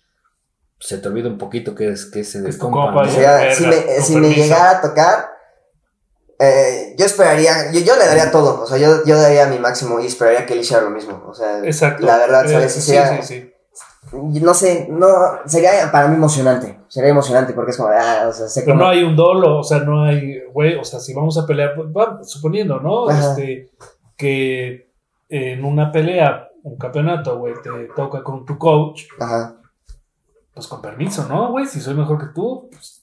[0.78, 2.84] se te olvida un poquito que es que se Que es tu descompa.
[2.92, 3.08] compa, ¿no?
[3.08, 5.29] O Sí, sea, verga, si me, si me llegara a tocar,
[6.40, 10.00] eh, yo esperaría, yo, yo le daría todo, o sea, yo, yo daría mi máximo
[10.00, 12.04] y esperaría que él hiciera lo mismo, o sea, Exacto.
[12.06, 12.72] la verdad, Eh, ¿sabes?
[12.74, 13.52] sí, Sería- sí, sí.
[14.12, 15.06] no sé, no,
[15.46, 18.88] sería para mí emocionante, sería emocionante porque es como, ah, o sea, sé Pero no
[18.88, 21.88] hay un dolo, o sea, no hay, güey, o sea, si vamos a pelear, pues,
[21.88, 23.08] va, suponiendo, ¿no?
[23.10, 23.30] Ajá.
[23.32, 23.70] Este,
[24.16, 24.88] que
[25.28, 29.56] en una pelea, un campeonato, güey, te toca con tu coach, Ajá.
[30.54, 31.66] pues con permiso, ¿no, güey?
[31.66, 32.99] Si soy mejor que tú, pues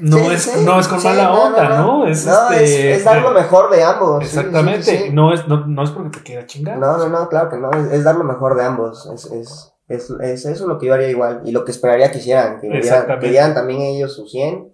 [0.00, 1.98] no, Sí, es, sí, no es con sí, mala no, onda, no, ¿no?
[1.98, 2.06] no.
[2.06, 4.22] Es, No, este, es, es dar lo mejor de ambos.
[4.24, 5.10] Exactamente, sí, sí.
[5.12, 6.78] No, es, no, no es porque te quiera chingar.
[6.78, 9.06] No, no, no, claro que no, es, es dar lo mejor de ambos.
[9.14, 12.18] Es, es, es, es eso lo que yo haría igual y lo que esperaría que
[12.18, 13.26] hicieran, que, dieran, Exactamente.
[13.26, 14.72] que dieran también ellos su 100,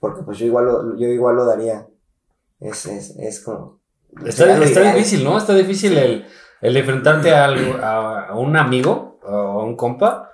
[0.00, 1.86] porque pues yo igual lo, yo igual lo daría.
[2.60, 3.78] Es, es, es como...
[4.24, 5.36] Está, está difícil, ¿no?
[5.38, 6.26] Está difícil el,
[6.60, 10.30] el enfrentarte a, algo- a, a un amigo o a un compa.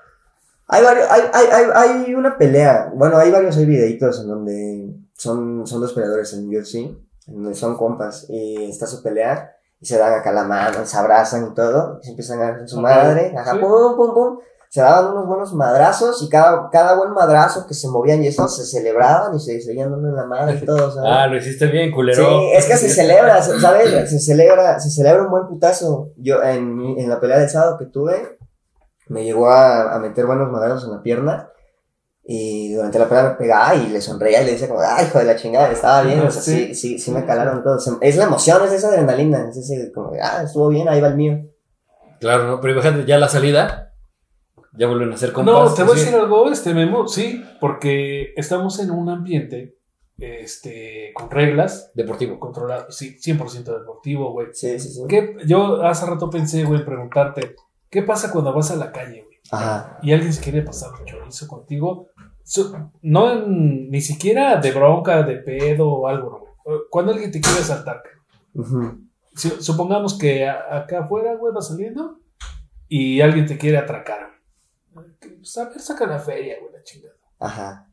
[0.69, 4.95] Hay, varios, hay, hay, hay, hay una pelea, bueno, hay varios hay videitos en donde
[5.15, 9.87] son, son dos peleadores en UFC, en donde son compas, y está su pelea, y
[9.87, 12.81] se dan acá la mano, se abrazan y todo, y se empiezan a dar su
[12.81, 13.59] madre, ajá, sí.
[13.59, 14.39] pum, pum, pum,
[14.71, 18.49] se daban unos buenos madrazos, y cada, cada buen madrazo que se movían y eso,
[18.49, 21.11] se celebraban y se seguían dando en la madre y todo, ¿sabes?
[21.13, 22.27] Ah, lo hiciste bien, culero.
[22.27, 24.11] Sí, es que se celebra, ¿sabes?
[24.11, 26.11] Se celebra, se celebra un buen putazo.
[26.17, 28.34] Yo, en, en la pelea del sábado que tuve,
[29.09, 31.49] me llegó a, a meter buenos madrazos en la pierna.
[32.27, 35.19] Y durante la pelea me pegaba y le sonreía y le decía como, ay, hijo
[35.19, 36.21] de la chingada, estaba bien.
[36.21, 36.75] O sea, sí, Sí.
[36.75, 37.87] sí, sí me calaron todos.
[38.01, 39.47] Es la emoción, es esa adrenalina.
[39.51, 41.39] Es ese como, ah, estuvo bien, ahí va el mío.
[42.21, 42.61] Claro, ¿no?
[42.63, 43.93] Pero imagínate, ya la salida,
[44.73, 45.55] ya vuelven a ser compas.
[45.55, 49.77] No, te voy a decir algo, este Memo, sí, porque estamos en un ambiente
[50.17, 52.39] este, con reglas, Deportivo.
[52.39, 54.47] controlado, sí, 100% deportivo, güey.
[54.55, 55.03] Sí, sí, sí.
[55.09, 57.55] ¿Qué- Yo hace rato pensé, güey, preguntarte,
[57.95, 59.39] ¿qué pasa cuando vas a la calle, güey?
[59.53, 59.99] Ajá.
[60.03, 62.09] Y alguien se quiere pasar un chorizo contigo,
[63.03, 66.79] no ni siquiera de bronca, de pedo o algo, güey.
[66.91, 68.03] Cuando alguien te quiere asaltar,
[68.55, 68.99] Ujú.
[69.37, 72.19] si- supongamos que a- acá afuera, güey, vas saliendo
[72.89, 74.29] y alguien te quiere atracar.
[74.93, 77.15] Pues, a ver, saca la feria, güey, la chingada.
[77.39, 77.87] Ajá.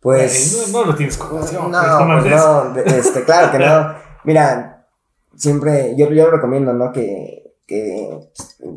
[0.00, 0.68] Pues.
[0.72, 1.70] No, no lo tienes compasión.
[1.70, 3.94] No, pues no, este, claro que no.
[4.24, 4.88] Mira,
[5.36, 6.90] siempre, yo, yo recomiendo, ¿no?
[6.92, 7.41] Que,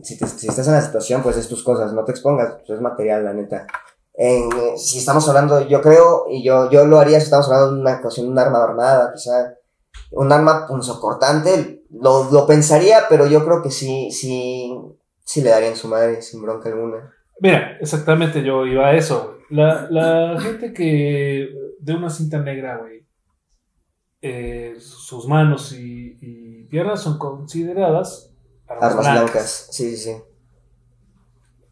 [0.03, 3.25] si, estás en la situación, pues es tus cosas, no te expongas, pues es material,
[3.25, 3.67] la neta.
[4.77, 7.99] Si estamos hablando, yo creo, y yo, yo lo haría si estamos hablando de una
[7.99, 9.55] de un arma armada, quizá,
[10.11, 14.73] un arma punzocortante, lo, lo pensaría, pero yo creo que sí, sí,
[15.23, 17.13] sí le darían su madre sin bronca alguna.
[17.39, 19.37] Mira, exactamente yo iba a eso.
[19.49, 23.05] La, la gente que de una cinta negra, güey,
[24.21, 28.34] eh, sus manos y piernas son consideradas
[28.81, 29.23] armas, blancas.
[29.31, 30.23] blancas, sí, sí, sí.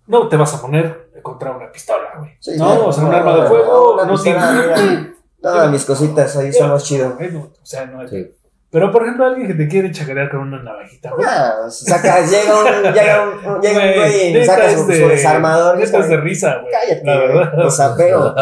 [0.07, 2.31] No te vas a poner contra una pistola, güey.
[2.39, 5.13] Sí, no, o sea, un no, arma de no, fuego, no tiene.
[5.41, 7.15] No, mis cositas, ahí son más chido.
[7.15, 8.35] Bueno, o sea, no hay- Sí.
[8.73, 11.25] Pero por ejemplo, alguien que te quiere chacarear con una navajita, güey.
[11.29, 15.77] Ah, sacas, llega un, llega un, llega un güey y saca su, de- su desarmador.
[15.77, 16.71] y neta es de risa, güey.
[16.73, 17.53] Cállate, La güey, verdad.
[17.55, 18.35] lo sapeo.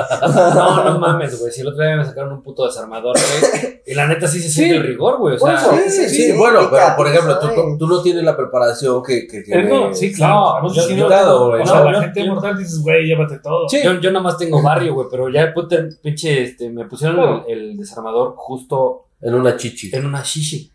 [0.55, 1.51] No, no mames, güey.
[1.51, 3.81] Si el otro día me sacaron un puto desarmador, güey.
[3.85, 4.79] Y la neta sí se siente Sí.
[4.79, 5.35] el rigor, güey.
[5.35, 8.01] O sea, Bueno, Sí, sí, sí, sí, sí, bueno, pero por ejemplo, tú, tú no
[8.01, 10.61] tienes la preparación que, que Eh, no, sí, claro.
[10.61, 13.67] No, yo- yo- o no, sea, la gente mortal dices, güey, llévate todo.
[13.67, 13.81] Sí.
[13.83, 15.07] yo, yo nada más tengo barrio, güey.
[15.11, 19.89] Pero ya puta, pinche, este, me pusieron el desarmador justo en una chichi.
[19.93, 20.71] en una shishi.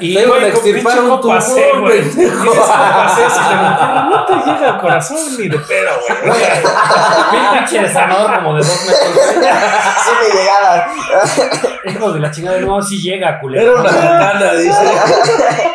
[0.00, 2.02] Y Te iban a extirpar un tumor, güey.
[2.04, 2.44] si te lo-
[4.10, 5.90] no te llega al corazón ni de pedo,
[6.22, 6.32] güey.
[7.58, 9.34] pinche desarmador como de dos metros.
[10.04, 10.86] Sí me llegaba.
[11.84, 13.80] Hijo de la chingada, no, sí llega, Era culero.
[13.80, 14.72] una katana, dice.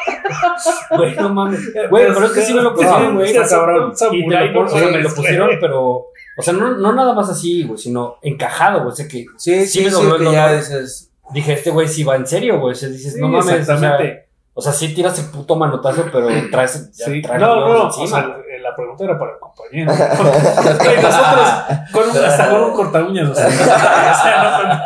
[0.92, 1.60] Güey, no mames.
[1.90, 3.32] Güey, pero es que sí me lo pusieron, güey.
[3.32, 6.06] Y de ahí, o sea, me lo pusieron, pero.
[6.38, 8.92] O sea, no, no nada más así, güey, sino encajado, güey.
[8.94, 11.10] O sea, que Sí, Sí sí, me el que ya dices.
[11.32, 12.74] Dije, este güey sí va en serio, güey.
[12.74, 13.46] O sea, dices, Sí, no mames.
[13.46, 14.28] O sea, exactamente.
[14.54, 16.92] o sea, sí tiras el puto manotazo, pero traes.
[16.96, 17.22] ya Sí.
[17.22, 18.08] traes No, no, o encima.
[18.08, 18.28] sea,
[18.62, 19.92] la pregunta era para el compañero.
[21.02, 21.48] Nosotros
[21.92, 23.50] con un, hasta con un corta uñas, o sea,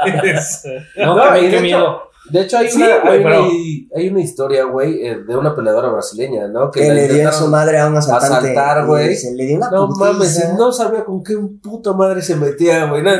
[0.06, 0.64] no mames.
[0.98, 2.02] no, no, qué- de qué hecho- miedo.
[2.30, 3.52] De hecho, hay, Sí, una, güey, hay, pero- una,
[3.96, 6.70] hay una historia, güey, eh, de una peleadora brasileña, ¿no?
[6.72, 8.50] Que le dio a su madre a un asaltante.
[8.52, 9.16] asaltar, güey.
[9.16, 10.12] Se le dio una No putiza.
[10.12, 13.02] mames, no sabía con qué puta madre se metía, güey.
[13.02, 13.12] no,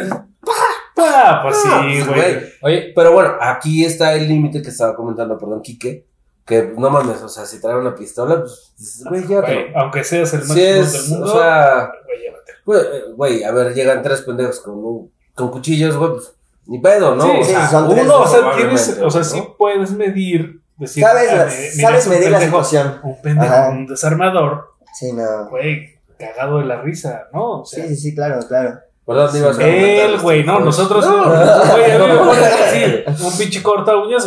[1.20, 2.38] Ah, pues sí, pues, güey.
[2.62, 6.06] Oye, Pero bueno, aquí está el límite que estaba comentando, perdón, Quique.
[6.46, 9.78] Que no mames, o sea, si trae una pistola, pues, dices, güey, llévatelo.
[9.78, 10.62] Aunque seas el máximo Si
[10.98, 12.58] del mundo, o sea, güey, llévatelo.
[12.66, 16.34] güey, eh, güey, a ver, llegan tres pendejos con, un- con cuchillos, güey, pues,
[16.68, 17.24] ni pedo, ¿no?
[17.24, 19.28] Sí, o sí, sea, son tres, Uno, o sea, tienes, o sea, ¿no?
[19.28, 23.00] sí puedes medir, decir, Sabes, ah, la- sabes medir la pendejo, situación.
[23.04, 23.70] Un pendejo, Ajá.
[23.70, 25.50] un desarmador, Sí, no.
[25.50, 27.62] güey, cagado de la risa, ¿no?
[27.62, 28.80] O sea, Sí, sí, sí, claro, claro.
[29.10, 32.44] Ibas a él, güey, no, nosotros, No, güey, a mí me ponen
[33.08, 34.26] así, un pinche corta uñas,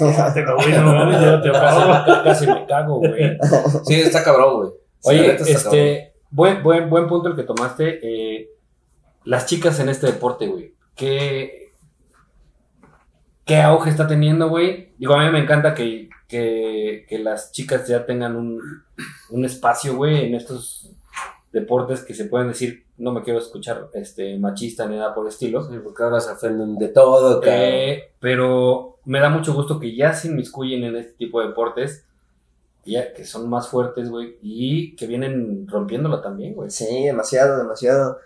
[0.00, 2.04] llévatelo, güey, no mames, llévatelo, por favor.
[2.06, 3.36] casi, casi me cago, güey.
[3.84, 4.70] Sí, está cabrón, güey.
[5.02, 5.46] Oye, cabrón.
[5.48, 8.00] este, buen, buen, buen punto el que tomaste.
[8.02, 8.48] eh,
[9.24, 10.74] las chicas en este deporte, güey.
[10.94, 11.72] ¿Qué,
[13.44, 14.92] ¿Qué auge está teniendo, güey?
[14.98, 18.58] Digo, a mí me encanta que, que, que las chicas ya tengan un,
[19.30, 20.90] un espacio, güey, en estos
[21.54, 25.32] deportes que se pueden decir, no me quiero escuchar este machista ni nada por el
[25.32, 25.62] estilo.
[25.62, 27.40] Sí, porque ahora se ofenden de todo.
[27.44, 32.04] Eh, pero me da mucho gusto que ya se inmiscuyen en este tipo de deportes,
[32.84, 36.70] ya que son más fuertes, güey, y que vienen rompiéndolo también, güey.
[36.70, 38.18] Sí, demasiado, demasiado.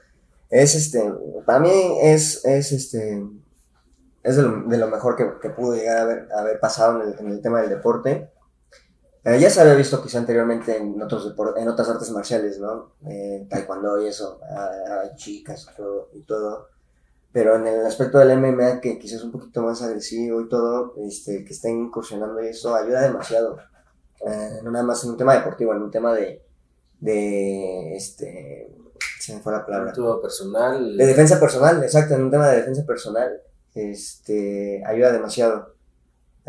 [0.48, 1.12] Es este,
[1.44, 1.70] para mí
[2.02, 3.22] es, es este,
[4.22, 7.02] es de lo, de lo mejor que, que pudo llegar a haber, a haber pasado
[7.02, 8.30] en el, en el tema del deporte.
[9.28, 12.92] Eh, ya se había visto quizá anteriormente en otros depor- en otras artes marciales, ¿no?
[13.08, 16.68] Eh, taekwondo y eso, a, a chicas y todo, y todo.
[17.32, 20.94] Pero en el aspecto del MMA, que quizás es un poquito más agresivo y todo,
[21.06, 23.58] este, que estén incursionando y eso ayuda demasiado.
[24.26, 26.42] Eh, no nada más en un tema deportivo, en un tema de,
[27.00, 28.76] de este,
[29.20, 29.92] se me fue la palabra.
[30.22, 30.96] Personal.
[30.96, 33.40] De defensa personal, exacto, en un tema de defensa personal,
[33.74, 35.74] este, ayuda demasiado.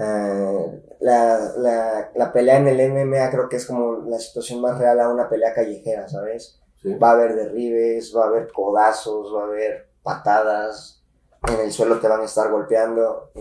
[0.02, 4.78] Eh, la, la, la pelea en el MMA creo que es como la situación más
[4.78, 6.60] real a una pelea callejera, ¿sabes?
[6.82, 6.96] Sí.
[6.96, 11.04] Va a haber derribes, va a haber codazos, va a haber patadas,
[11.48, 13.32] en el suelo te van a estar golpeando.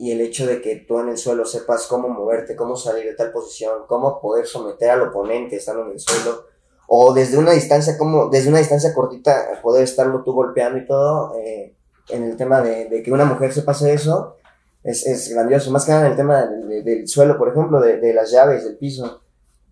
[0.00, 3.14] y el hecho de que tú en el suelo sepas cómo moverte, cómo salir de
[3.14, 6.44] tal posición, cómo poder someter al oponente estando en el suelo,
[6.86, 11.34] o desde una distancia, como desde una distancia cortita, poder estarlo tú golpeando y todo,
[11.36, 11.74] eh,
[12.10, 14.36] en el tema de, de que una mujer se pase eso,
[14.82, 15.70] es, es grandioso.
[15.70, 18.30] Más que nada en el tema de- de- del suelo, por ejemplo, de, de las
[18.30, 19.20] llaves, del piso.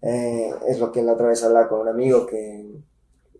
[0.02, 2.66] Eh, es lo que la otra vez hablaba con un amigo que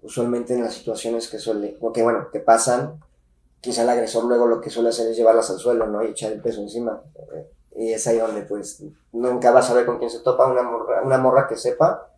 [0.02, 3.00] usualmente en las situaciones que suele, o que bueno, que pasan,
[3.60, 6.04] quizá el agresor luego lo que suele hacer es llevarlas al suelo, ¿no?
[6.04, 7.02] Y echar el peso encima.
[7.34, 10.62] Eh, y es ahí donde pues nunca vas a ver con quién se topa una
[10.62, 12.10] morra, una morra que sepa.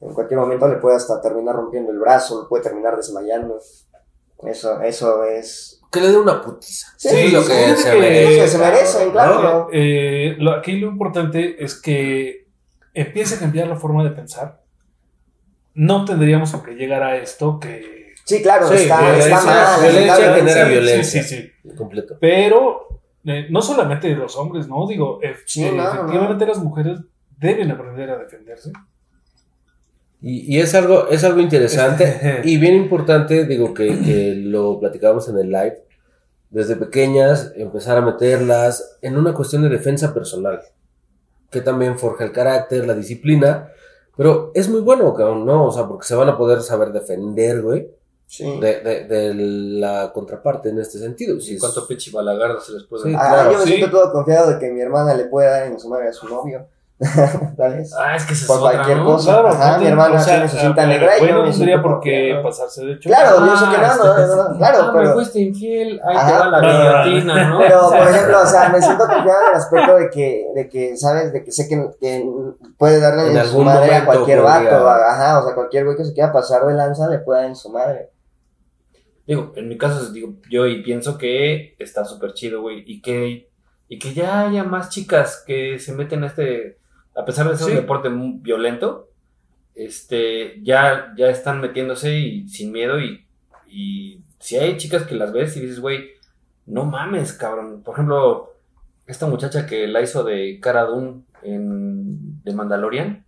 [0.00, 3.58] En cualquier momento le puede hasta terminar rompiendo el brazo, lo puede terminar desmayando.
[4.42, 5.75] Eso, eso es.
[5.90, 6.88] Que le dé una putiza.
[6.96, 8.36] Sí, es lo sí, que fíjate se que- merece.
[8.40, 9.42] que se merecen, cabrón, claro.
[9.42, 9.68] ¿no?
[9.72, 12.46] Eh, lo, aquí lo importante es que
[12.92, 14.62] empiece a cambiar la forma de pensar.
[15.74, 18.14] No tendríamos qué llegar a esto que...
[18.24, 19.82] Sí, claro, Sí, está, violencia- está mal.
[19.82, 21.22] violencia genera Sí, violencia.
[21.22, 21.76] Sí, sí, sí.
[21.76, 22.16] Completo.
[22.20, 22.88] Pero
[23.24, 24.86] eh, no solamente los hombres, ¿no?
[24.86, 26.98] Digo, eh, Sí, eh, no, no, efectivamente las mujeres
[27.38, 28.72] deben aprender a defenderse.
[30.28, 35.28] Y, y es algo, es algo interesante y bien importante, digo, que, que lo platicábamos
[35.28, 35.84] en el live,
[36.50, 40.62] desde pequeñas, empezar a meterlas en una cuestión de defensa personal,
[41.50, 43.70] que también forja el carácter, la disciplina,
[44.16, 45.14] pero es muy bueno,
[45.44, 45.66] ¿no?
[45.66, 47.88] O sea, porque se van a poder saber defender, güey,
[48.28, 48.58] Sí.
[48.60, 51.38] de, de, de la contraparte en este sentido.
[51.38, 53.12] Si ¿Y es- cuánto pinche balagardo se les puede Sí.
[53.12, 53.20] dar?
[53.24, 53.70] Ah, claro, yo me sí.
[53.76, 56.26] siento todo confiado de que mi hermana le puede dar en su madre a su
[56.28, 56.66] novio.
[57.56, 57.92] ¿Sabes?
[57.98, 59.04] Ah, es que es Por otra, cualquier ¿no?
[59.04, 59.32] cosa.
[59.32, 61.50] Claro, Ajá, no mi hermana o sea, tiene su cinta negra y güey, no me
[61.50, 63.10] tendría por qué pasarse de hecho.
[63.10, 66.00] Claro, yo sé Ah, que no, este- no, no, claro, ah, me pero, fuiste infiel,
[66.02, 67.58] ahí Ajá, te va la guillotina, ¿no?
[67.58, 70.96] pero por ejemplo, o sea, me siento confiado en el aspecto de que, de que
[70.96, 71.32] ¿sabes?
[71.34, 72.24] De que sé que, que
[72.78, 76.14] puede darle En su madre a cualquier vato, ajá, o sea, cualquier güey que se
[76.14, 78.10] quiera pasar de lanza le puede dar en su madre.
[79.26, 83.50] Digo, en mi caso, digo, yo y pienso que está súper chido, güey, y que,
[83.88, 86.78] y que ya haya más chicas que se meten a este,
[87.16, 87.72] a pesar de ser Sí.
[87.72, 89.08] un deporte muy violento,
[89.74, 93.26] este, ya, ya están metiéndose y sin miedo y,
[93.66, 96.10] y si hay chicas que las ves y dices, güey,
[96.66, 97.82] no mames, cabrón.
[97.82, 98.52] Por ejemplo,
[99.06, 103.24] esta muchacha que la hizo de Cara Dune en, de Mandalorian,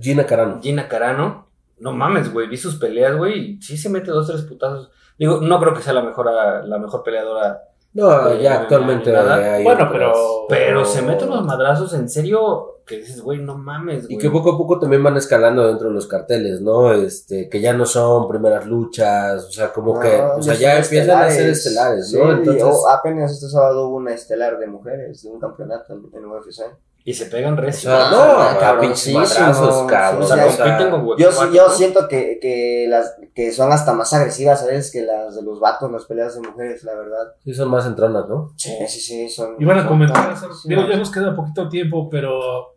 [0.00, 0.60] Gina Carano.
[0.62, 1.48] Gina Carano,
[1.78, 4.90] no mames, güey, vi sus peleas, güey, y sí se mete dos, tres putazos.
[5.18, 6.26] Digo, no creo que sea la mejor,
[6.64, 7.60] la mejor peleadora
[7.94, 9.54] No, ya actualmente nada.
[9.54, 9.92] hay Bueno, otras.
[9.92, 10.12] pero.
[10.48, 14.52] Pero se meten unos madrazos en serio que dices, güey, no mames, Y que poco
[14.52, 16.92] a poco también van escalando dentro de los carteles, ¿no?
[16.94, 20.78] Este, que ya no son primeras luchas, o sea, como No, que, o sea, ya
[20.78, 22.30] empiezan a ser estelares, Sí, ¿no?
[22.30, 26.04] y, Entonces, oh, apenas este sábado hubo una estelar de mujeres, de un campeonato en,
[26.16, 26.62] en UFC.
[27.08, 27.88] Y se pegan o recio.
[27.88, 28.92] sea, Ah, no, madrazos, cabrón.
[28.92, 31.16] o sí, sea, o sea, compiten con
[31.52, 34.90] Yo, siento que, que las que son hasta más agresivas, ¿sabes?
[34.92, 37.32] Que las de los vatos, las peleas de mujeres, la verdad.
[37.42, 38.52] sí son más entronas, ¿no?
[38.56, 39.56] Sí, sí, sí, son...
[39.58, 42.74] Iban a son comentar, tan- sí, digo, ya nos queda poquito tiempo, pero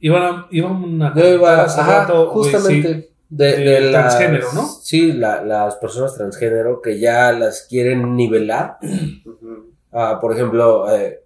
[0.00, 3.02] iban a, iban a Yo iba, hace ajá, rato, justamente.
[3.02, 4.66] sí, De, de de las, transgénero, ¿no?
[4.66, 8.78] Sí, la- las personas transgénero que ya las quieren nivelar,
[9.92, 11.24] ah, por ejemplo, eh,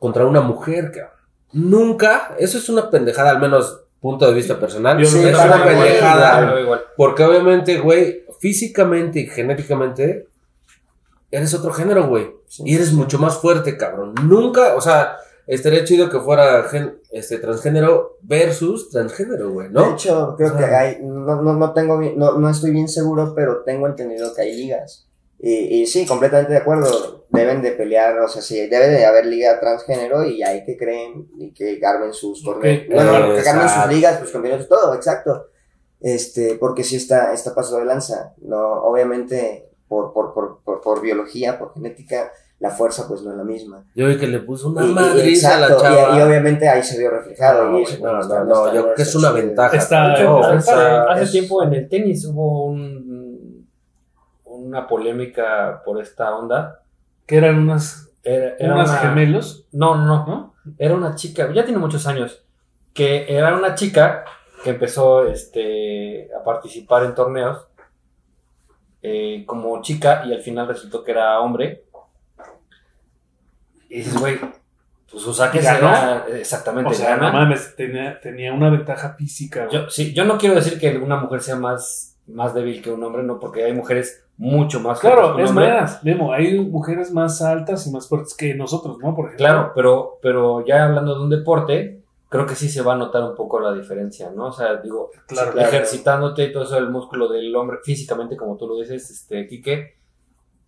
[0.00, 1.15] contra una mujer, cabrón.
[1.56, 4.98] Nunca, eso es una pendejada, al menos punto de vista personal.
[4.98, 6.60] Yo es una pendejada.
[6.60, 6.82] Igual.
[6.96, 10.28] Porque obviamente, güey, físicamente y genéticamente
[11.30, 12.30] eres otro género, güey.
[12.46, 12.62] Sí.
[12.66, 14.14] Y eres mucho más fuerte, cabrón.
[14.24, 19.92] Nunca, o sea, estaría chido que fuera gen- este transgénero versus transgénero, güey, De ¿no?
[19.94, 23.62] hecho, creo O que hay, no, no, no tengo no, no estoy bien seguro, pero
[23.64, 25.06] tengo entendido que hay ligas.
[25.48, 27.24] Y, y sí, completamente de acuerdo.
[27.28, 31.28] Deben de pelear, o sea, sí, debe de haber liga transgénero y hay que creen
[31.38, 32.82] y que armen sus torneos.
[32.88, 35.46] Ok, Bueno, eh, que armen sus ligas, sus campeonatos, todo, exacto.
[36.00, 38.34] Este, porque sí está, está paso de lanza.
[38.42, 43.36] No, obviamente, por, por, por, por, por biología, por genética, la fuerza pues no es
[43.36, 43.84] la misma.
[43.94, 46.16] Yo vi que le puso una Y- y- madriza a la exacto, chava.
[46.16, 47.70] y, y obviamente ahí se vio reflejado.
[47.70, 49.46] No, y eso, no, pues, no, no, está- yo creo que es una chido.
[49.46, 49.76] ventaja.
[49.76, 53.05] Está- No, está- o sea, hace es- tiempo en el tenis hubo un,
[54.66, 56.82] una polémica por esta onda.
[57.26, 60.54] que eran unas, Era, era unas una- gemelos, No, no, no.
[60.78, 62.44] Era una chica, ya tiene muchos años,
[62.94, 64.24] que era una chica
[64.64, 67.66] que empezó este, a participar en torneos
[69.02, 71.84] eh, como chica y al final resultó que era hombre.
[73.88, 74.38] Y dices, güey,
[75.10, 75.88] pues sus saques ¿Ganó?
[75.88, 77.28] era- exactamente, O sea, gana.
[77.30, 79.68] no mames, tenía, tenía una ventaja física.
[79.70, 83.02] Yo, sí, yo no quiero decir que una mujer sea más, más débil que un
[83.04, 87.86] hombre, no, porque hay mujeres mucho más Claro, es más, Memo, hay mujeres más altas
[87.86, 89.14] y más fuertes que nosotros, ¿no?
[89.14, 89.46] Por ejemplo.
[89.46, 93.22] Claro, pero, pero ya hablando de un deporte, creo que sí se va a notar
[93.22, 94.46] un poco la diferencia, ¿no?
[94.46, 95.68] O sea, digo, Claro, claro.
[95.68, 99.96] ejercitándote y todo eso el músculo del hombre físicamente, como tú lo dices, este, Quique,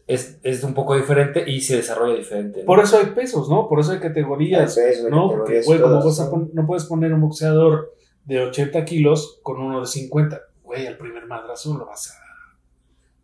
[0.07, 2.61] es, es un poco diferente y se desarrolla diferente.
[2.61, 2.67] ¿no?
[2.67, 3.69] Por eso hay pesos, ¿no?
[3.69, 4.79] Por eso hay categorías.
[4.79, 5.29] Hay pesos, ¿no?
[5.29, 7.95] Porque, categorías, güey, como no puedes poner un boxeador
[8.25, 10.41] de 80 kilos con uno de 50.
[10.63, 12.28] Güey, al primer madrazo lo vas a...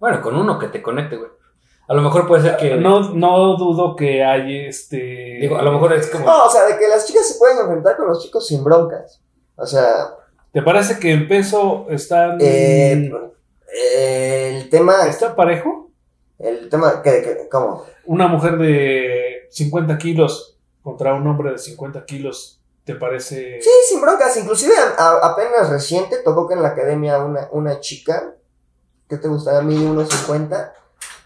[0.05, 1.30] Bueno, con uno que te conecte, güey.
[1.88, 2.74] A lo mejor puede ser que...
[2.76, 5.38] No, no dudo que hay este...
[5.40, 6.26] Digo, a lo mejor es como...
[6.26, 9.22] No, o sea, de que las chicas se pueden enfrentar con los chicos sin broncas.
[9.57, 10.09] O sea,
[10.52, 12.36] ¿Te parece que en peso están...
[12.38, 13.11] eh,
[13.72, 15.90] el tema, ¿Está parejo?
[16.38, 17.84] el tema, que, que- ¿cómo?
[18.05, 23.59] Una mujer de 50 kilos contra un hombre de 50 kilos, ¿te parece...?
[23.62, 24.36] Sí, sin broncas.
[24.36, 28.34] Inclusive a- a- apenas reciente tocó que en la academia una, una chica,
[29.18, 30.72] te gustaba a mí, 1.50,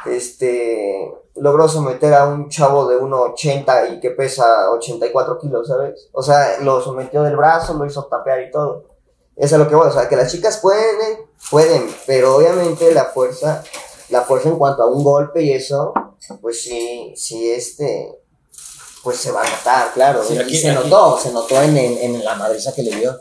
[0.06, 6.08] este, logró someter a un chavo de 1.80 y que pesa 84 kilos, ¿sabes?
[6.12, 8.84] O sea, lo sometió del brazo, lo hizo tapear y todo.
[9.36, 11.18] Eso es lo que voy, o sea, que las chicas pueden,
[11.50, 13.62] pueden, pero obviamente la fuerza,
[14.08, 15.92] la fuerza en cuanto a un golpe y eso,
[16.40, 18.18] pues sí, sí, este,
[19.04, 20.24] pues se va a notar, claro.
[20.24, 22.96] Sí, y aquí- se aquí- notó, se notó en, en, en la madriza que le
[22.96, 23.16] dio.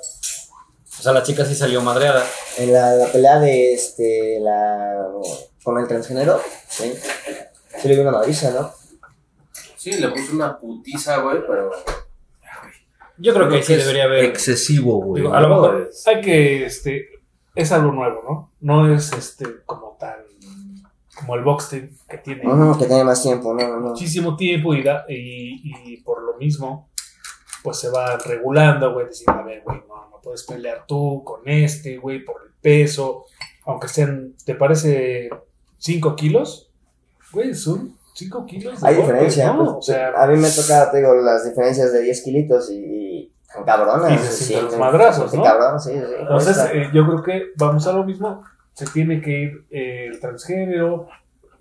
[1.08, 2.22] O sea, la chica sí salió madreada.
[2.58, 5.08] En la, la pelea de este, la,
[5.64, 6.92] con el transgénero, sí,
[7.82, 8.70] sí le dio una madriza, ¿no?
[9.78, 11.72] Sí, le puso una putiza, güey, pero.
[13.20, 14.26] Yo creo que Creo sí es debería haber...
[14.26, 15.22] Excesivo, güey.
[15.24, 15.62] Digo, a lo ¿no?
[15.62, 17.06] mejor- Es- Hay que, este,
[17.56, 18.52] es algo nuevo, ¿no?
[18.60, 20.18] No es, este, como tan,
[21.16, 23.90] como el boxing que tiene Ujú, que tiene más tiempo, no, no, no.
[23.92, 26.90] muchísimo tiempo y, da- y, y por lo mismo,
[27.64, 31.40] pues se va regulando, güey, decir, a ver, güey, no, no puedes pelear tú con
[31.46, 33.24] este, güey, por el peso,
[33.66, 35.30] aunque sean, ¿te parece
[35.78, 36.70] 5 kilos?
[37.32, 39.58] Güey, son 5 kilos de Hay diferencia, ¿no?
[39.58, 42.76] pues, o sea, a mí me toca, te digo, las diferencias de 10 kilitos y,
[42.76, 43.32] y
[43.66, 44.12] cabronas.
[44.12, 45.44] Y se sienten- los madrazos, se ¿no?
[45.44, 48.44] Cabrón, sí, sí, Entonces, eh, yo creo que vamos a lo mismo.
[48.74, 51.08] Se tiene que ir eh, el transgénero,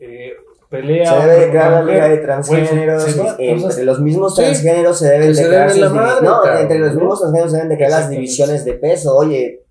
[0.00, 0.32] eh,
[0.80, 1.20] pelea.
[1.20, 3.02] Se debe crear la liga de transgéneros.
[3.02, 6.78] Se- se entre entonces, los mismos sí, transgéneros se deben de se crear No, entre
[6.78, 9.16] los mismos transgéneros se deben de crear las divisiones de peso.
[9.16, 9.62] Oye,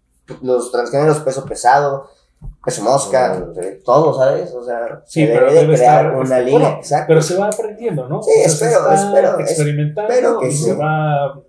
[0.42, 2.10] los transgéneros peso pesado,
[2.64, 3.46] peso mosca,
[3.84, 4.52] todo, ¿sabes?
[4.54, 6.60] O sea, Sí, se debe de crear estar- una este, liga.
[6.60, 7.06] bueno, exacto.
[7.08, 8.22] Pero se va aprendiendo, ¿no?
[8.24, 10.64] Sí, se espero, está espero, experimentando espero que y sí.
[10.64, 11.40] se va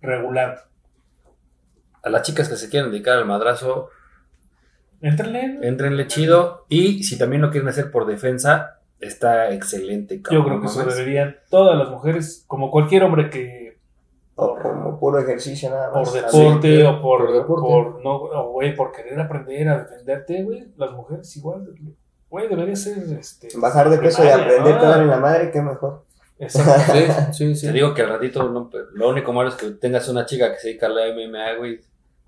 [0.00, 0.60] regulando.
[2.02, 3.88] A las chicas que se quieren dedicar al madrazo,
[5.00, 5.58] Entrenle.
[5.62, 6.64] entrenle chido.
[6.68, 10.16] Y si también lo quieren hacer por defensa, está excelente.
[10.16, 10.90] Yo cabrón, creo que eso ¿no?
[10.92, 13.78] deberían todas las mujeres, como cualquier hombre que
[14.34, 16.08] O como puro ejercicio nada más.
[16.10, 17.68] por deporte o por, por deporte.
[17.68, 21.66] por no, o, güey, por querer aprender a defenderte, güey, las mujeres igual,
[22.30, 24.80] güey, debería ser este Bajar de peso y aprender ¿no?
[24.80, 26.04] a dar en la madre, qué mejor.
[26.38, 26.92] Exacto.
[27.32, 27.66] Sí, sí, sí.
[27.66, 30.58] Te digo que al ratito no, lo único malo es que tengas una chica que
[30.60, 31.80] se dedica a la MMA, güey.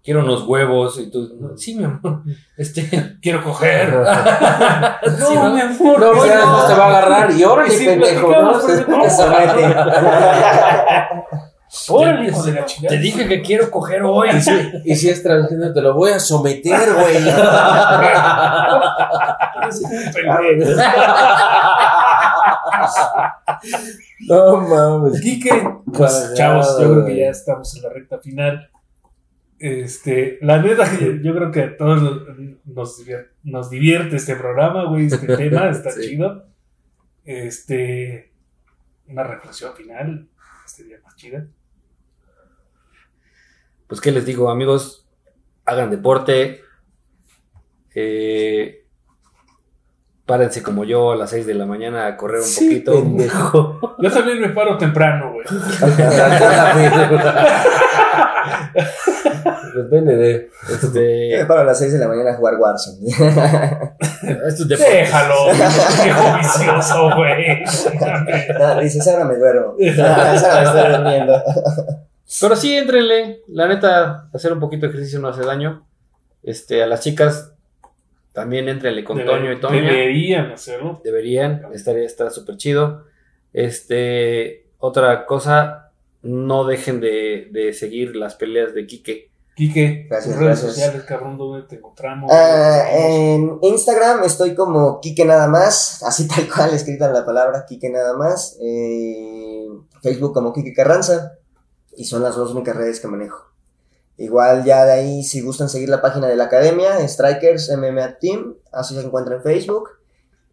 [0.03, 2.23] Quiero unos huevos y tú, no, sí, mi amor.
[2.57, 3.95] Este, Quiero coger.
[5.03, 5.55] Sí, no, ¿no?
[5.55, 6.01] mi amor.
[6.01, 6.23] No, no.
[6.23, 8.53] después te va a agarrar y órale, si pendejo, ¿no?
[8.53, 8.59] no,
[9.03, 9.75] Te somete.
[11.89, 12.97] Órale, hijo de la chingada.
[12.97, 14.31] te dije que quiero coger hoy.
[14.31, 14.51] Y si,
[14.85, 17.17] y si es transgénero, te lo voy a someter, güey.
[24.29, 25.21] No mames.
[25.21, 25.51] Quique,
[25.93, 28.70] pues chavos, yo creo que ya estamos en la recta final.
[29.61, 30.85] Este, la neta,
[31.23, 32.23] yo creo que a todos nos,
[32.65, 36.09] nos divier- nos divierte este programa, güey, este tema, está Sí.
[36.11, 36.47] chido.
[37.25, 38.33] Este,
[39.07, 40.27] una reflexión final,
[40.65, 41.45] este día más chida.
[43.87, 45.07] Pues, ¿qué les digo, amigos?
[45.67, 46.63] Hagan deporte.
[47.95, 48.87] Eh,
[50.25, 52.93] párense como yo a las 6 de la mañana a correr un Sí, poquito.
[53.03, 53.97] pendejo.
[54.01, 55.47] Yo también me paro temprano, güey.
[59.75, 60.51] Depende de.
[60.69, 63.09] Este, Yo me paro a las 6 de la mañana a jugar Warzone.
[63.09, 64.95] esto es deporte.
[64.95, 65.35] Déjalo,
[66.05, 67.65] viejo vicioso, güey.
[68.59, 69.77] No, dices, ahora me duermo.
[69.99, 71.43] Ah, ahora me estoy durmiendo.
[72.41, 73.43] Pero sí, entrenle.
[73.49, 75.87] La neta, hacer un poquito de ejercicio no hace daño.
[76.43, 77.53] Este, a las chicas
[78.33, 79.83] también entrenle con Toño y Toña.
[79.83, 81.01] Deberían hacerlo.
[81.05, 83.05] Deberían, estaría estar súper chido.
[83.53, 85.91] Este, otra cosa,
[86.23, 89.30] no dejen de, de seguir las peleas de Quique.
[89.61, 90.75] Quique, Gracias, tus redes gracias.
[90.75, 92.33] sociales, cabrón, ¿dónde te encontramos?
[92.33, 98.17] En Instagram estoy como Kike Nada Más, así tal cual escrita la palabra Kike Nada
[98.17, 98.57] Más.
[98.63, 99.67] Eh,
[100.03, 101.33] Facebook como Kike Carranza.
[101.95, 103.53] Y son las dos únicas redes que manejo.
[104.17, 108.55] Igual ya de ahí, si gustan seguir la página de la academia, Strikers MMA Team,
[108.73, 109.91] así se encuentra en Facebook.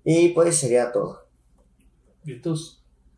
[0.03, 1.21] Y pues sería todo.
[2.25, 2.59] ¿Y tú?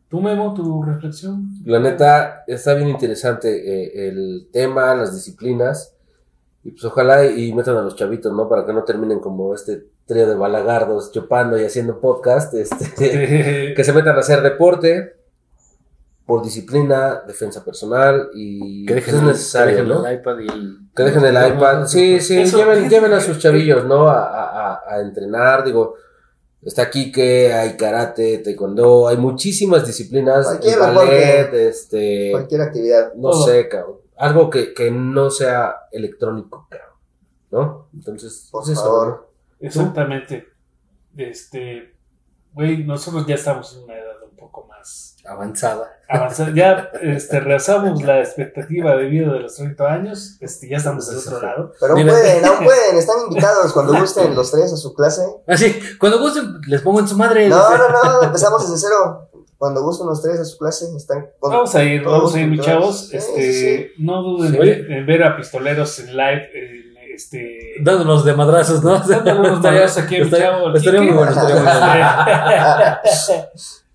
[0.10, 1.45] ¿Tú, Memo, tu reflexión?
[1.65, 5.94] La neta, está bien interesante eh, el tema, las disciplinas.
[6.64, 8.49] Y pues ojalá y metan a los chavitos, ¿no?
[8.49, 12.53] Para que no terminen como este trío de balagardos chupando y haciendo podcast.
[12.56, 15.15] Este, que se metan a hacer deporte
[16.26, 20.07] por disciplina, defensa personal y Que pues, dejen, es el- necesario, que dejen ¿no?
[20.07, 20.77] el iPad y el...
[20.95, 21.86] Que dejen el iPad.
[21.88, 24.07] Sí, sí, Eso- lleven, lleven a sus chavillos, ¿no?
[24.10, 24.26] A-
[24.73, 25.95] a- a entrenar, digo.
[26.61, 30.45] Está aquí que hay karate, taekwondo, hay muchísimas disciplinas.
[30.45, 33.14] Cualquier ballet, este, Cualquier actividad.
[33.14, 33.98] no sé, cabrón.
[34.18, 36.90] Algo que, que no sea electrónico, cabrón.
[37.52, 37.88] ¿No?
[37.94, 39.30] Entonces, Por es eso, favor.
[39.61, 40.48] Exactamente.
[41.15, 41.95] Este,
[42.53, 45.88] güey, nosotros ya estamos en una edad poco más avanzada.
[46.07, 46.52] avanzada.
[46.56, 50.38] Ya este, rebasamos la expectativa de vida de los 30 años.
[50.40, 51.74] Este, ya estamos del otro lado.
[51.80, 52.14] Pero aún Mira.
[52.14, 55.22] pueden, aún pueden, están invitados cuando gusten los tres a su clase.
[55.48, 57.48] Así, cuando gusten, les pongo en su madre.
[57.49, 59.30] No, no, no, empezamos desde cero.
[59.57, 62.48] Cuando gusten los tres a su clase, están con- Vamos a ir, vamos a ir,
[62.48, 63.07] mis chavos.
[63.10, 64.56] Sí, Este, sí, No duden Sí.
[64.57, 66.49] en ver- en ver a pistoleros en live.
[66.53, 68.98] en, este, Dándonos de madrazos, ¿no?
[68.99, 70.74] dándonos madrazos aquí a mi chavo.
[70.74, 72.98] estaría muy bueno, estaría muy bueno.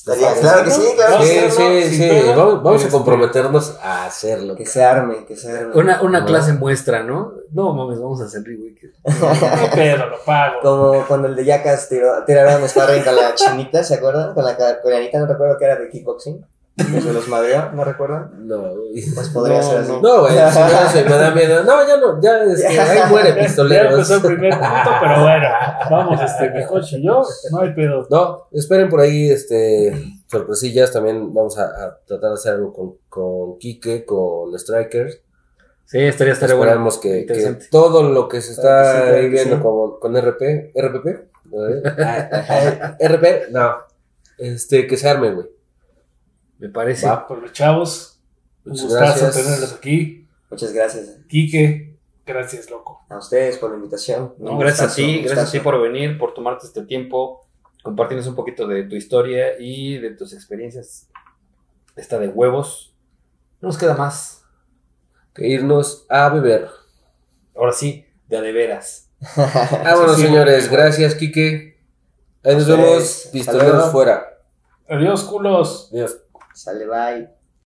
[0.00, 1.82] Estaría, claro que sí, claro Sí, que sí.
[1.82, 2.22] sí, sí.
[2.34, 4.56] Vamos, vamos a este- comprometernos a hacerlo.
[4.56, 5.74] Que se arme, que se arme.
[5.74, 7.34] Una, una clase muestra, ¿no?
[7.52, 10.60] No mames, vamos a hacer que- No pedo, lo pago.
[10.62, 14.32] Como cuando el de Yacas tiró, tiraron sparring con la chinita, ¿se acuerdan?
[14.32, 16.44] Con la coreanita, no recuerdo que era de kickboxing.
[16.92, 18.46] Que se los madreó, ¿no recuerdan?
[18.46, 19.04] No, güey.
[19.14, 19.92] Pues podría No, ser así.
[19.92, 20.00] no.
[20.00, 21.64] No, güey, si no, se me da miedo.
[21.64, 23.92] No, ya no, ya, este, ahí muere Ya pistoleros.
[23.92, 25.48] empezó el primer punto, pero bueno,
[25.90, 28.06] vamos, este, mi coche y yo, no hay pedo.
[28.10, 29.92] No, esperen por ahí, este,
[30.26, 30.92] sorpresillas.
[30.92, 35.20] También vamos a, a tratar de hacer algo con, con Kike, con Strikers.
[35.86, 36.70] Sí, estaría, estaría bueno.
[36.70, 39.62] Esperamos que, que todo lo que se está sí, claro ahí que viendo sí.
[39.62, 41.06] con, con RP, RPP,
[43.00, 43.74] RP, no,
[44.38, 45.46] este, que se arme, güey.
[46.60, 47.06] Me parece.
[47.06, 47.26] Va.
[47.26, 48.20] Por los chavos,
[48.64, 49.44] un Muchas gustazo gracias.
[49.44, 50.28] tenerlos aquí.
[50.50, 51.96] Muchas gracias Quique,
[52.26, 53.04] gracias, loco.
[53.08, 54.34] a ustedes por la invitación.
[54.38, 55.64] No, Un gracias a gustazo, ti, un gracias a ti gustazo.
[55.64, 57.46] por venir, por tomarte este tiempo,
[57.82, 61.08] compartirnos un poquito de tu historia y de tus experiencias.
[61.96, 62.94] Esta de huevos.
[63.60, 64.42] No nos queda más.
[65.34, 66.68] Que irnos a beber.
[67.56, 69.06] Ahora sí, de a de veras.
[69.30, 70.70] Sí, sí, señores.
[70.70, 71.78] Gracias, Kike.
[72.42, 73.28] Ahí nos vemos.
[73.32, 74.24] Pistoleros fuera.
[74.88, 75.90] Adiós, culos.
[75.92, 76.16] Adiós.
[76.62, 77.39] Sale, bye.